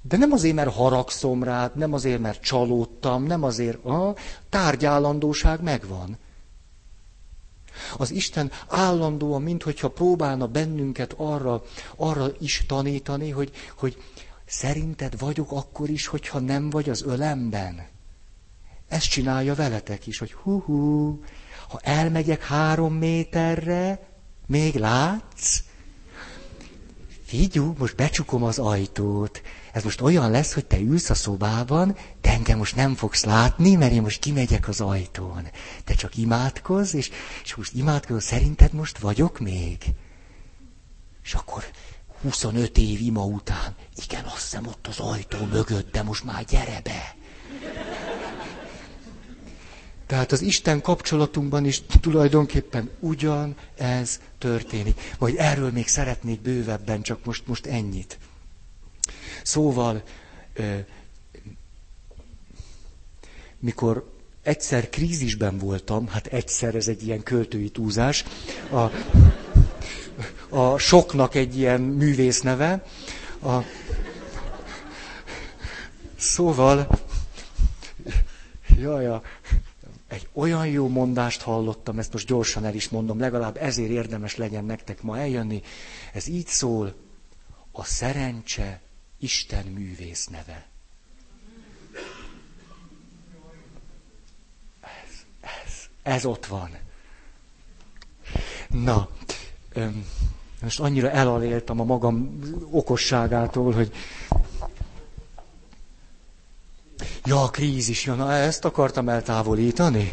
[0.03, 4.14] De nem azért, mert haragszom rád, nem azért, mert csalódtam, nem azért, a
[4.49, 6.18] tárgyállandóság megvan.
[7.97, 11.62] Az Isten állandóan, minthogyha próbálna bennünket arra,
[11.97, 13.97] arra is tanítani, hogy, hogy
[14.47, 17.86] szerinted vagyok akkor is, hogyha nem vagy az ölemben.
[18.88, 21.20] Ezt csinálja veletek is, hogy hú-hú,
[21.68, 24.07] ha elmegyek három méterre,
[24.47, 25.62] még látsz?
[27.24, 29.43] Figyú, most becsukom az ajtót.
[29.72, 33.74] Ez most olyan lesz, hogy te ülsz a szobában, de engem most nem fogsz látni,
[33.74, 35.47] mert én most kimegyek az ajtón.
[35.84, 37.11] Te csak imádkozz, és,
[37.45, 39.78] és most imádkozol, szerinted most vagyok még?
[41.24, 41.64] És akkor
[42.23, 43.75] 25 év ima után,
[44.07, 47.14] igen, azt hiszem ott az ajtó mögött, de most már gyere be.
[50.07, 55.01] Tehát az Isten kapcsolatunkban is tulajdonképpen ugyan ez történik.
[55.18, 58.18] Majd erről még szeretnék bővebben, csak most, most ennyit.
[59.43, 60.03] Szóval,
[63.59, 64.12] mikor
[64.43, 68.25] egyszer krízisben voltam, hát egyszer ez egy ilyen költői túlzás,
[68.73, 68.87] a,
[70.49, 72.85] a soknak egy ilyen művész neve,
[73.43, 73.59] a,
[76.16, 76.89] szóval,
[78.79, 79.23] jaj, a,
[80.09, 84.64] egy olyan jó mondást hallottam, ezt most gyorsan el is mondom, legalább ezért érdemes legyen
[84.64, 85.62] nektek ma eljönni.
[86.12, 86.95] Ez így szól,
[87.73, 88.81] a szerencse
[89.18, 90.66] Isten művész neve.
[94.81, 96.70] Ez, ez, ez ott van.
[98.68, 99.09] Na,
[100.62, 102.39] most annyira elaléltem a magam
[102.70, 103.93] okosságától, hogy
[107.25, 110.12] Ja, a krízis jön, na ezt akartam eltávolítani.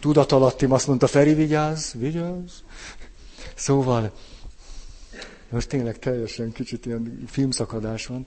[0.00, 2.52] Tudatalattim azt mondta, Feri, vigyázz, vigyázz.
[3.54, 4.12] Szóval,
[5.48, 8.26] most tényleg teljesen kicsit ilyen filmszakadás van.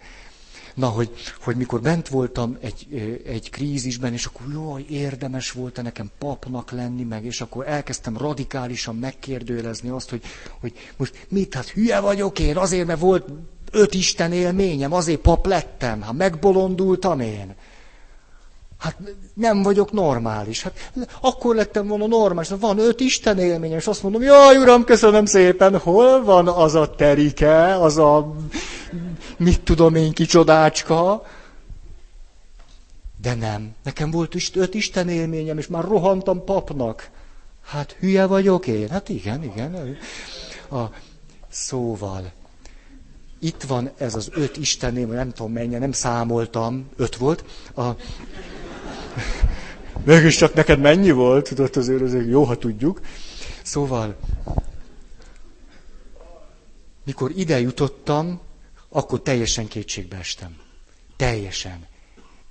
[0.77, 1.09] Na, hogy,
[1.41, 2.87] hogy mikor bent voltam egy,
[3.25, 8.95] egy krízisben, és akkor jaj, érdemes volt-e nekem papnak lenni, meg, és akkor elkezdtem radikálisan
[8.95, 10.21] megkérdőjelezni azt, hogy,
[10.59, 13.27] hogy most mit, hát hülye vagyok én, azért, mert volt
[13.71, 17.55] öt Isten élményem, azért pap lettem, hát megbolondultam én.
[18.77, 18.97] Hát
[19.33, 20.63] nem vagyok normális.
[20.63, 22.49] Hát akkor lettem volna normális.
[22.59, 26.95] Van öt Isten élményem, és azt mondom, jaj, uram, köszönöm szépen, hol van az a
[26.95, 28.35] terike, az a
[29.37, 31.25] mit tudom én kicsodácska.
[33.21, 33.75] De nem.
[33.83, 37.09] Nekem volt öt Isten élményem, és már rohantam papnak.
[37.65, 38.89] Hát hülye vagyok én?
[38.89, 39.97] Hát igen, igen.
[40.71, 40.83] A,
[41.49, 42.31] szóval,
[43.39, 47.43] itt van ez az öt Isteném, nem tudom mennyi, nem számoltam, öt volt.
[47.75, 47.83] A...
[50.03, 51.47] Mégis csak neked mennyi volt?
[51.47, 53.01] Tudod, azért, azért jó, ha tudjuk.
[53.63, 54.17] Szóval,
[57.05, 58.39] mikor ide jutottam,
[58.89, 60.55] akkor teljesen kétségbe estem.
[61.15, 61.85] Teljesen.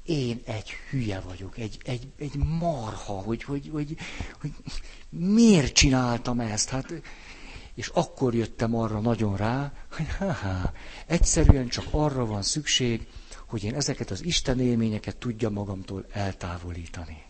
[0.05, 3.97] Én egy hülye vagyok, egy, egy, egy marha, hogy, hogy, hogy,
[4.41, 4.51] hogy
[5.09, 6.69] miért csináltam ezt?
[6.69, 6.93] Hát
[7.77, 10.73] és akkor jöttem arra nagyon rá, hogy ha
[11.07, 13.07] egyszerűen csak arra van szükség,
[13.47, 17.23] hogy én ezeket az Isten élményeket tudjam magamtól eltávolítani.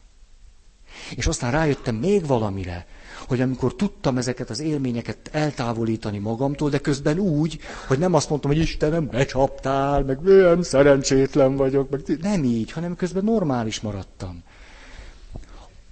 [1.17, 2.87] És aztán rájöttem még valamire,
[3.27, 8.51] hogy amikor tudtam ezeket az élményeket eltávolítani magamtól, de közben úgy, hogy nem azt mondtam,
[8.51, 14.43] hogy Istenem, becsaptál, meg milyen szerencsétlen vagyok, meg nem így, hanem közben normális maradtam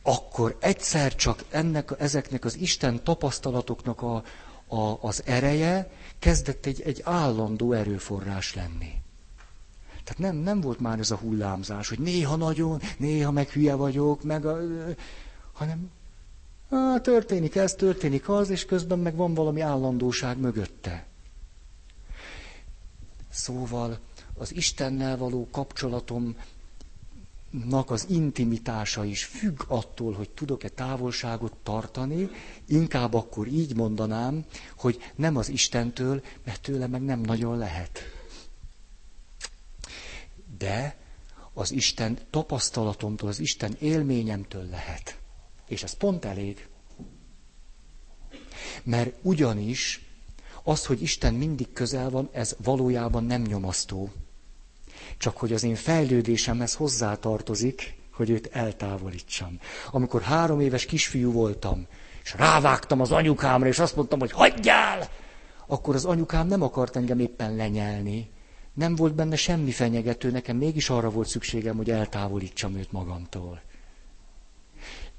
[0.07, 4.14] akkor egyszer csak ennek, ezeknek az Isten tapasztalatoknak a,
[4.66, 8.93] a, az ereje kezdett egy, egy állandó erőforrás lenni.
[10.05, 14.23] Tehát nem, nem volt már ez a hullámzás, hogy néha nagyon, néha meg hülye vagyok,
[14.23, 14.59] meg a,
[15.53, 15.91] hanem
[16.71, 21.07] á, történik ez, történik az, és közben meg van valami állandóság mögötte.
[23.31, 23.99] Szóval
[24.39, 26.37] az Istennel való kapcsolatomnak
[27.87, 32.31] az intimitása is függ attól, hogy tudok-e távolságot tartani,
[32.67, 34.45] inkább akkor így mondanám,
[34.77, 38.01] hogy nem az Istentől, mert tőle meg nem nagyon lehet.
[40.65, 40.97] De
[41.53, 45.19] az Isten tapasztalatomtól, az Isten élményemtől lehet.
[45.69, 46.69] És ez pont elég.
[48.83, 50.07] Mert ugyanis
[50.62, 54.12] az, hogy Isten mindig közel van, ez valójában nem nyomasztó.
[55.19, 59.59] Csak hogy az én fejlődésemhez hozzátartozik, hogy őt eltávolítsam.
[59.91, 61.87] Amikor három éves kisfiú voltam,
[62.23, 65.09] és rávágtam az anyukámra, és azt mondtam, hogy hagyjál!
[65.67, 68.33] Akkor az anyukám nem akart engem éppen lenyelni.
[68.75, 73.62] Nem volt benne semmi fenyegető, nekem mégis arra volt szükségem, hogy eltávolítsam őt magamtól.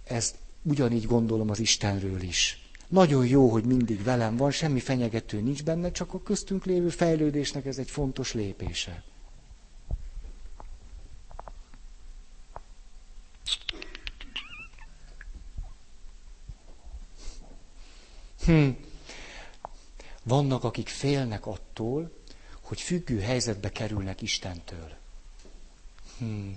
[0.04, 2.60] Ezt ugyanígy gondolom az Istenről is.
[2.88, 7.66] Nagyon jó, hogy mindig velem van, semmi fenyegető nincs benne, csak a köztünk lévő fejlődésnek
[7.66, 9.04] ez egy fontos lépése.
[18.46, 18.70] Hm.
[20.24, 22.12] Vannak, akik félnek attól,
[22.66, 24.92] hogy függő helyzetbe kerülnek Istentől.
[26.18, 26.50] Hm.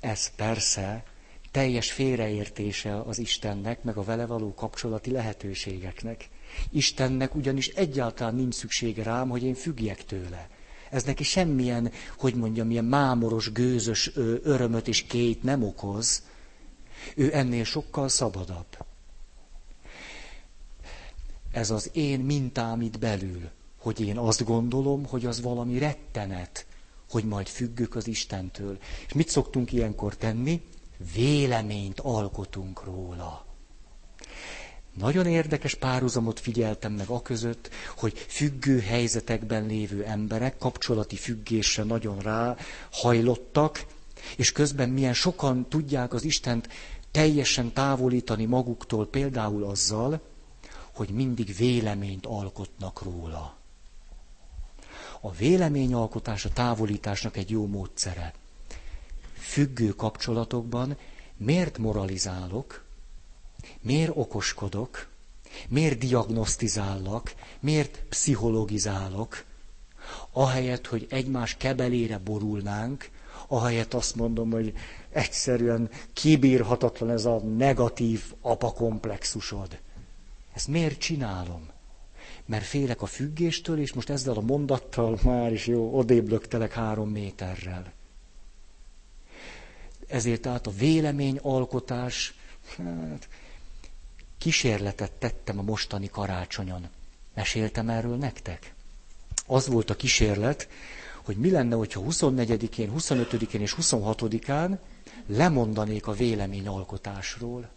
[0.00, 1.04] Ez persze
[1.50, 6.28] teljes félreértése az Istennek, meg a vele való kapcsolati lehetőségeknek.
[6.70, 10.48] Istennek ugyanis egyáltalán nincs szüksége rám, hogy én függjek tőle.
[10.90, 14.10] Ez neki semmilyen, hogy mondjam, ilyen mámoros, gőzös
[14.42, 16.22] örömöt és két nem okoz.
[17.14, 18.86] Ő ennél sokkal szabadabb.
[21.52, 23.50] Ez az én mintám itt belül,
[23.80, 26.66] hogy én azt gondolom, hogy az valami rettenet,
[27.10, 28.78] hogy majd függök az Istentől.
[29.06, 30.62] És mit szoktunk ilyenkor tenni?
[31.14, 33.44] véleményt alkotunk róla.
[34.98, 42.18] Nagyon érdekes párhuzamot figyeltem meg a között, hogy függő helyzetekben lévő emberek kapcsolati függésre nagyon
[42.18, 42.56] rá
[42.90, 43.86] hajlottak,
[44.36, 46.68] és közben milyen sokan tudják az Istent
[47.10, 50.20] teljesen távolítani maguktól, például azzal,
[50.94, 53.59] hogy mindig véleményt alkotnak róla.
[55.20, 58.34] A véleményalkotás a távolításnak egy jó módszere
[59.38, 60.96] függő kapcsolatokban
[61.36, 62.84] miért moralizálok,
[63.80, 65.08] miért okoskodok,
[65.68, 69.44] miért diagnosztizállak, miért pszichologizálok,
[70.32, 73.10] ahelyett, hogy egymás kebelére borulnánk,
[73.46, 74.72] ahelyett azt mondom, hogy
[75.10, 79.78] egyszerűen kibírhatatlan ez a negatív apakomplexusod.
[80.54, 81.68] Ezt miért csinálom?
[82.50, 87.92] Mert félek a függéstől, és most ezzel a mondattal már is jó, odéblöktelek három méterrel
[90.10, 92.34] ezért tehát a véleményalkotás,
[92.76, 93.28] hát,
[94.38, 96.88] kísérletet tettem a mostani karácsonyon.
[97.34, 98.74] Meséltem erről nektek?
[99.46, 100.68] Az volt a kísérlet,
[101.24, 104.78] hogy mi lenne, hogyha 24-én, 25-én és 26-án
[105.26, 107.68] lemondanék a véleményalkotásról.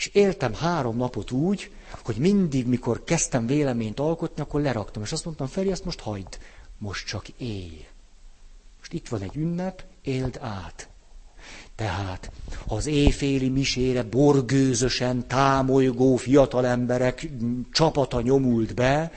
[0.00, 1.70] És éltem három napot úgy,
[2.04, 6.38] hogy mindig, mikor kezdtem véleményt alkotni, akkor leraktam, és azt mondtam, Feri, ezt most hagyd,
[6.78, 7.86] most csak élj.
[8.78, 10.88] Most itt van egy ünnep, éld át.
[11.74, 12.30] Tehát
[12.66, 17.28] az éjféli misére borgőzösen támolygó fiatal emberek
[17.72, 19.12] csapata nyomult be,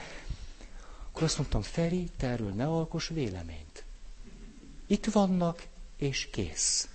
[1.08, 3.84] akkor azt mondtam, Feri, te erről ne alkos véleményt.
[4.86, 5.66] Itt vannak,
[5.96, 6.88] és kész.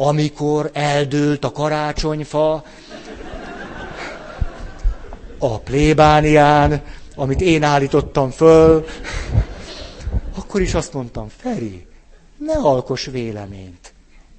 [0.00, 2.64] Amikor eldőlt a karácsonyfa,
[5.38, 6.82] a plébánián,
[7.14, 8.86] amit én állítottam föl,
[10.34, 11.86] akkor is azt mondtam, Feri,
[12.36, 13.92] ne alkos véleményt.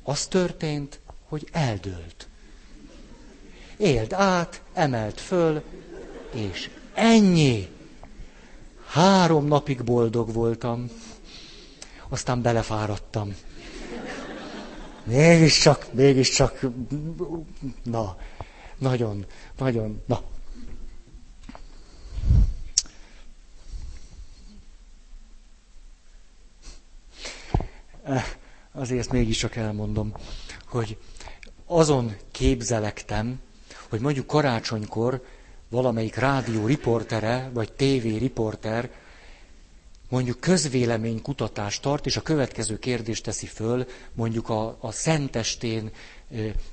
[0.03, 2.27] Az történt, hogy eldőlt.
[3.77, 5.61] Éld át, emelt föl,
[6.33, 7.67] és ennyi.
[8.87, 10.89] Három napig boldog voltam,
[12.09, 13.35] aztán belefáradtam.
[15.09, 16.65] Mégiscsak, mégiscsak,
[17.83, 18.17] na,
[18.77, 19.25] nagyon,
[19.57, 20.21] nagyon, na,
[28.71, 30.13] azért ezt mégiscsak elmondom,
[30.65, 30.97] hogy
[31.65, 33.39] azon képzelektem,
[33.89, 35.23] hogy mondjuk karácsonykor
[35.69, 38.89] valamelyik rádió riportere, vagy tévé riporter
[40.09, 45.91] mondjuk közvélemény kutatást tart, és a következő kérdést teszi föl, mondjuk a, a szentestén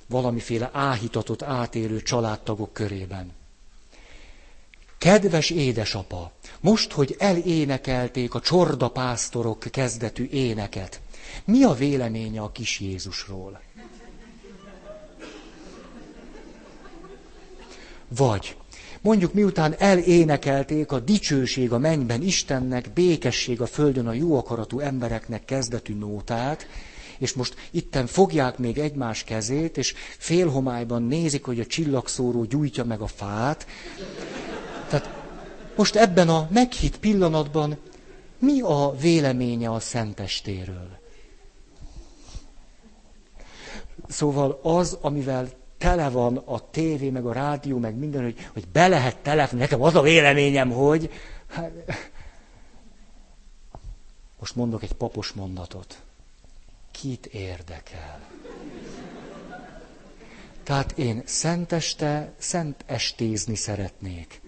[0.08, 3.32] valamiféle áhítatot átélő családtagok körében.
[4.98, 11.00] Kedves édesapa, most, hogy elénekelték a csordapásztorok kezdetű éneket,
[11.44, 13.60] Mi a véleménye a kis Jézusról?
[18.08, 18.56] Vagy
[19.06, 25.44] mondjuk miután elénekelték a dicsőség a mennyben Istennek, békesség a földön a jó akaratú embereknek
[25.44, 26.66] kezdetű nótát,
[27.18, 33.00] és most itten fogják még egymás kezét, és félhomályban nézik, hogy a csillagszóró gyújtja meg
[33.00, 33.66] a fát.
[34.88, 35.10] Tehát
[35.76, 37.76] most ebben a meghitt pillanatban
[38.38, 40.88] mi a véleménye a szentestéről?
[44.08, 45.48] Szóval az, amivel
[45.78, 49.60] tele van a tévé, meg a rádió, meg minden, hogy, hogy be lehet telefonálni.
[49.60, 51.10] Nekem az a véleményem, hogy...
[51.48, 51.72] Hát,
[54.38, 56.02] most mondok egy papos mondatot.
[56.90, 58.20] Kit érdekel?
[60.62, 64.40] Tehát én szenteste, szent estézni szeretnék.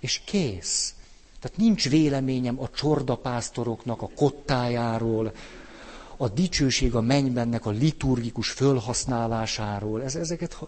[0.00, 0.94] És kész.
[1.40, 5.32] Tehát nincs véleményem a csordapásztoroknak a kottájáról,
[6.20, 10.02] a dicsőség a mennybennek a liturgikus fölhasználásáról.
[10.02, 10.58] Ez, ezeket...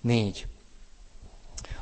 [0.00, 0.46] Négy.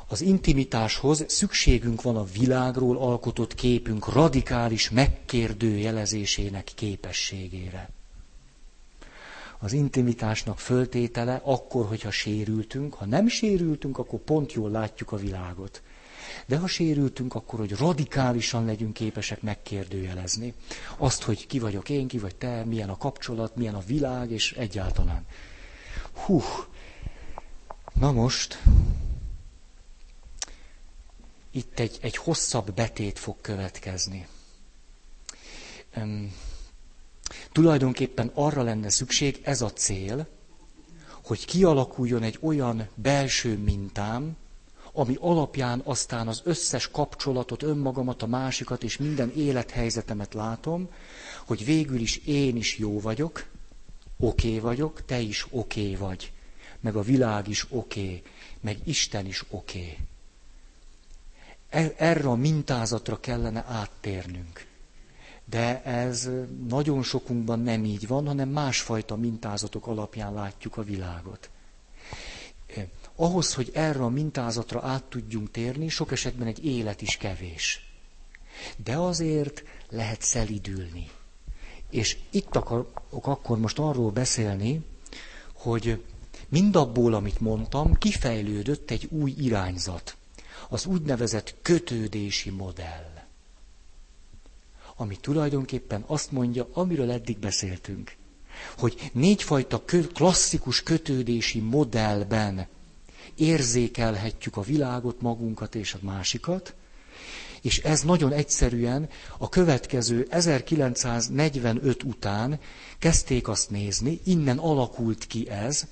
[0.07, 7.89] Az intimitáshoz szükségünk van a világról alkotott képünk radikális megkérdőjelezésének képességére.
[9.59, 15.81] Az intimitásnak föltétele akkor, hogyha sérültünk, ha nem sérültünk, akkor pont jól látjuk a világot.
[16.45, 20.53] De ha sérültünk, akkor hogy radikálisan legyünk képesek megkérdőjelezni.
[20.97, 24.51] Azt, hogy ki vagyok én, ki vagy te, milyen a kapcsolat, milyen a világ, és
[24.51, 25.25] egyáltalán.
[26.13, 26.41] Hú,
[27.93, 28.61] na most,
[31.51, 34.27] itt egy, egy hosszabb betét fog következni.
[35.97, 36.33] Um,
[37.51, 40.27] tulajdonképpen arra lenne szükség, ez a cél,
[41.23, 44.37] hogy kialakuljon egy olyan belső mintám,
[44.97, 50.89] ami alapján aztán az összes kapcsolatot, önmagamat, a másikat és minden élethelyzetemet látom,
[51.45, 53.45] hogy végül is én is jó vagyok,
[54.17, 56.31] oké okay vagyok, te is oké okay vagy,
[56.79, 58.21] meg a világ is oké, okay,
[58.61, 59.97] meg Isten is oké.
[61.69, 61.93] Okay.
[61.97, 64.65] Erre a mintázatra kellene áttérnünk.
[65.45, 66.29] De ez
[66.67, 71.49] nagyon sokunkban nem így van, hanem másfajta mintázatok alapján látjuk a világot
[73.15, 77.89] ahhoz, hogy erre a mintázatra át tudjunk térni, sok esetben egy élet is kevés.
[78.83, 81.09] De azért lehet szelidülni.
[81.89, 84.81] És itt akarok akkor most arról beszélni,
[85.53, 86.03] hogy
[86.49, 90.15] mindabból, amit mondtam, kifejlődött egy új irányzat.
[90.69, 93.23] Az úgynevezett kötődési modell.
[94.95, 98.15] Ami tulajdonképpen azt mondja, amiről eddig beszéltünk.
[98.77, 102.67] Hogy négyfajta klasszikus kötődési modellben
[103.35, 106.73] érzékelhetjük a világot, magunkat és a másikat,
[107.61, 112.59] és ez nagyon egyszerűen a következő 1945 után
[112.99, 115.85] kezdték azt nézni, innen alakult ki ez,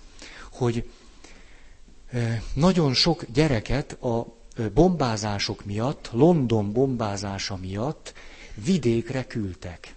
[0.52, 0.90] hogy
[2.54, 4.36] nagyon sok gyereket a
[4.74, 8.14] bombázások miatt, London bombázása miatt
[8.56, 9.96] vidékre küldtek.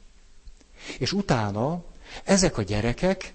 [0.98, 1.84] És utána
[2.24, 3.34] ezek a gyerekek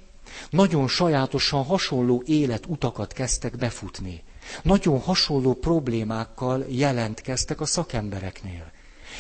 [0.50, 4.24] nagyon sajátosan hasonló életutakat kezdtek befutni.
[4.64, 8.72] Nagyon hasonló problémákkal jelentkeztek a szakembereknél.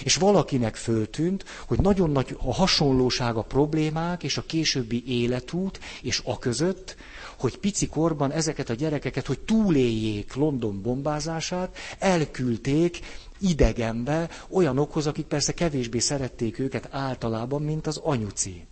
[0.03, 6.22] És valakinek föltűnt, hogy nagyon nagy a hasonlóság a problémák és a későbbi életút és
[6.26, 6.95] a között,
[7.38, 12.99] hogy pici korban ezeket a gyerekeket, hogy túléljék London bombázását, elküldték
[13.39, 18.66] idegenbe olyanokhoz, akik persze kevésbé szerették őket általában, mint az anyuci.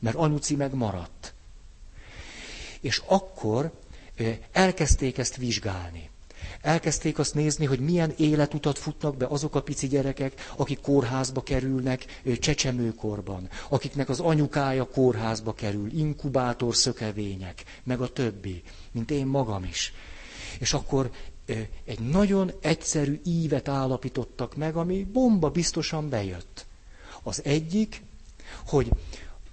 [0.00, 1.34] Mert anyuci meg maradt.
[2.80, 3.72] És akkor
[4.52, 6.10] elkezdték ezt vizsgálni.
[6.60, 12.20] Elkezdték azt nézni, hogy milyen életutat futnak be azok a pici gyerekek, akik kórházba kerülnek
[12.38, 18.62] csecsemőkorban, akiknek az anyukája kórházba kerül, inkubátor szökevények, meg a többi,
[18.92, 19.92] mint én magam is.
[20.58, 21.10] És akkor
[21.84, 26.66] egy nagyon egyszerű ívet állapítottak meg, ami bomba biztosan bejött.
[27.22, 28.02] Az egyik,
[28.66, 28.88] hogy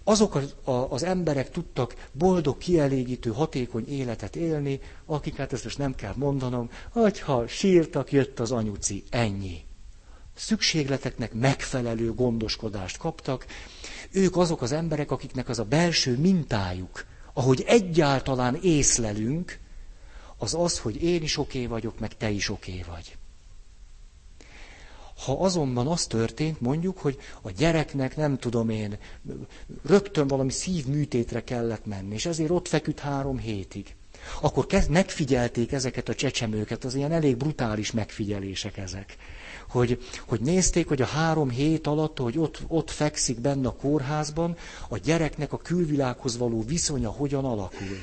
[0.07, 0.55] azok az,
[0.89, 6.69] az emberek tudtak boldog, kielégítő, hatékony életet élni, akik, hát ezt most nem kell mondanom,
[6.91, 9.61] hogyha sírtak, jött az anyuci, ennyi.
[10.35, 13.45] Szükségleteknek megfelelő gondoskodást kaptak.
[14.11, 19.59] Ők azok az emberek, akiknek az a belső mintájuk, ahogy egyáltalán észlelünk,
[20.38, 23.17] az az, hogy én is oké okay vagyok, meg te is oké okay vagy.
[25.26, 28.98] Ha azonban az történt, mondjuk, hogy a gyereknek, nem tudom én,
[29.85, 33.95] rögtön valami szívműtétre kellett menni, és ezért ott feküdt három hétig,
[34.41, 39.18] akkor kezd, megfigyelték ezeket a csecsemőket, az ilyen elég brutális megfigyelések ezek.
[39.69, 44.57] Hogy, hogy nézték, hogy a három hét alatt, hogy ott, ott fekszik benne a kórházban,
[44.89, 47.98] a gyereknek a külvilághoz való viszonya hogyan alakul.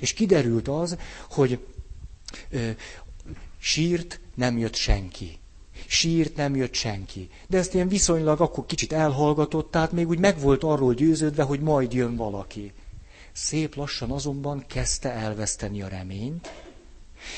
[0.00, 0.96] És kiderült az,
[1.30, 1.58] hogy
[2.50, 2.70] ö,
[3.58, 5.39] sírt, nem jött senki.
[5.92, 7.28] Sírt, nem jött senki.
[7.48, 11.60] De ezt ilyen viszonylag akkor kicsit elhallgatott, tehát még úgy meg volt arról győződve, hogy
[11.60, 12.72] majd jön valaki.
[13.32, 16.50] Szép lassan azonban kezdte elveszteni a reményt,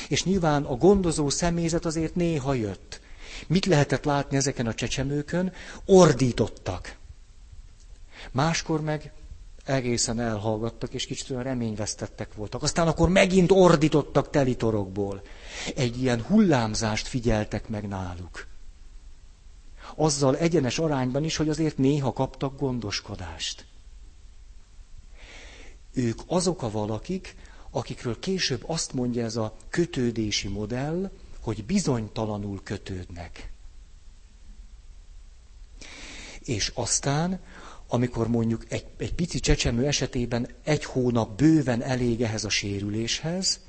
[0.08, 3.00] és nyilván a gondozó személyzet azért néha jött.
[3.46, 5.52] Mit lehetett látni ezeken a csecsemőkön?
[5.84, 6.96] Ordítottak.
[8.30, 9.12] Máskor meg
[9.64, 12.62] egészen elhallgattak, és kicsit olyan reményvesztettek voltak.
[12.62, 15.22] Aztán akkor megint ordítottak telitorokból.
[15.76, 18.46] Egy ilyen hullámzást figyeltek meg náluk.
[19.94, 23.64] Azzal egyenes arányban is, hogy azért néha kaptak gondoskodást.
[25.92, 27.34] Ők azok a valakik,
[27.70, 31.10] akikről később azt mondja ez a kötődési modell,
[31.40, 33.50] hogy bizonytalanul kötődnek.
[36.44, 37.40] És aztán,
[37.88, 43.60] amikor mondjuk egy, egy pici csecsemő esetében egy hónap bőven elég ehhez a sérüléshez,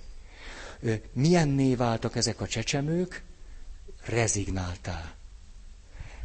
[1.14, 3.24] milyenné váltak ezek a csecsemők?
[4.06, 5.14] Rezignáltál.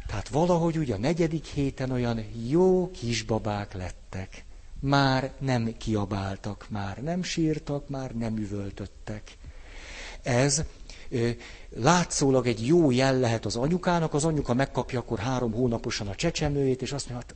[0.07, 4.43] Tehát valahogy ugye a negyedik héten olyan jó kisbabák lettek.
[4.79, 9.37] Már nem kiabáltak, már nem sírtak, már nem üvöltöttek.
[10.21, 10.63] Ez
[11.69, 16.81] látszólag egy jó jel lehet az anyukának, az anyuka megkapja akkor három hónaposan a csecsemőjét,
[16.81, 17.35] és azt mondja, hát,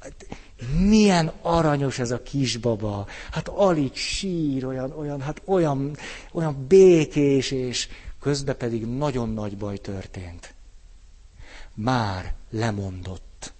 [0.00, 0.38] hát
[0.78, 5.96] milyen aranyos ez a kisbaba, hát alig sír, olyan, olyan, hát olyan,
[6.32, 7.88] olyan békés, és
[8.20, 10.54] közben pedig nagyon nagy baj történt.
[11.74, 13.52] Már lemondott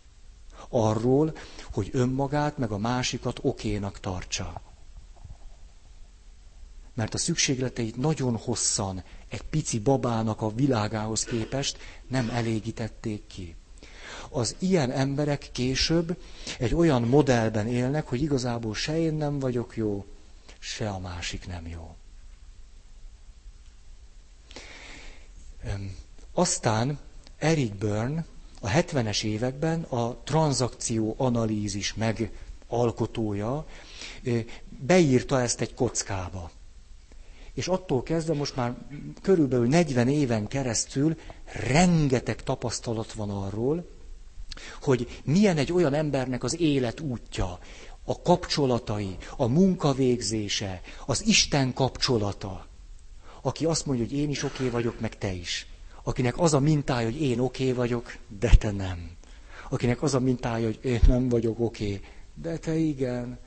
[0.69, 1.33] arról,
[1.73, 4.61] hogy önmagát meg a másikat okénak tartsa.
[6.95, 11.79] Mert a szükségleteit nagyon hosszan egy pici babának a világához képest
[12.09, 13.57] nem elégítették ki.
[14.35, 16.17] Az ilyen emberek később
[16.59, 20.05] egy olyan modellben élnek, hogy igazából se én nem vagyok jó,
[20.59, 21.97] se a másik nem jó.
[26.33, 26.99] Aztán
[27.39, 28.25] Eric Byrne
[28.61, 33.67] a 70-es években a tranzakció analízis megalkotója
[34.69, 36.51] beírta ezt egy kockába.
[37.53, 38.75] És attól kezdve most már
[39.23, 41.19] körülbelül 40 éven keresztül
[41.67, 43.94] rengeteg tapasztalat van arról,
[44.83, 47.59] hogy milyen egy olyan embernek az élet útja,
[48.05, 52.67] a kapcsolatai, a munkavégzése, az Isten kapcsolata,
[53.43, 55.67] aki azt mondja, hogy én is oké vagyok, meg te is.
[56.03, 59.11] Akinek az a mintája, hogy én oké vagyok, de te nem.
[59.69, 62.01] Akinek az a mintája, hogy én nem vagyok oké,
[62.35, 63.39] de te igen.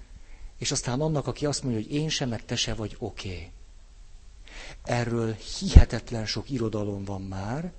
[0.58, 3.52] És aztán annak, aki azt mondja, hogy én sem, meg te se vagy oké.
[4.84, 7.72] Erről hihetetlen sok irodalom van már,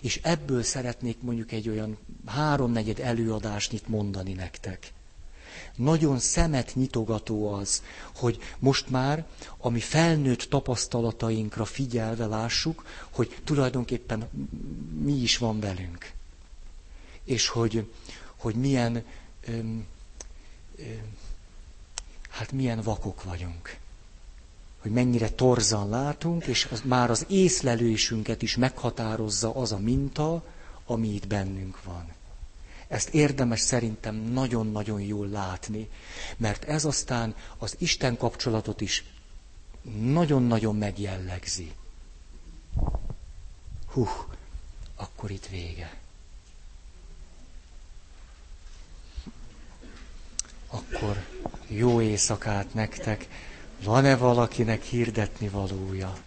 [0.00, 1.96] és ebből szeretnék mondjuk egy olyan
[2.26, 4.92] háromnegyed előadást itt mondani nektek.
[5.76, 7.82] Nagyon szemet nyitogató az,
[8.14, 9.26] hogy most már
[9.58, 14.28] a mi felnőtt tapasztalatainkra figyelve lássuk, hogy tulajdonképpen
[15.02, 16.12] mi is van velünk.
[17.24, 17.90] És hogy,
[18.36, 19.04] hogy milyen,
[19.46, 19.86] öm,
[20.78, 21.14] öm,
[22.28, 23.78] hát milyen vakok vagyunk
[24.86, 30.44] hogy mennyire torzan látunk, és az már az észlelésünket is meghatározza az a minta,
[30.84, 32.12] ami itt bennünk van.
[32.88, 35.88] Ezt érdemes szerintem nagyon-nagyon jól látni,
[36.36, 39.04] mert ez aztán az Isten kapcsolatot is
[40.00, 41.72] nagyon-nagyon megjellegzi.
[43.86, 44.08] Hú,
[44.96, 45.96] akkor itt vége.
[50.68, 51.24] Akkor
[51.68, 53.28] jó éjszakát nektek.
[53.84, 56.25] Van-e valakinek hirdetni valója?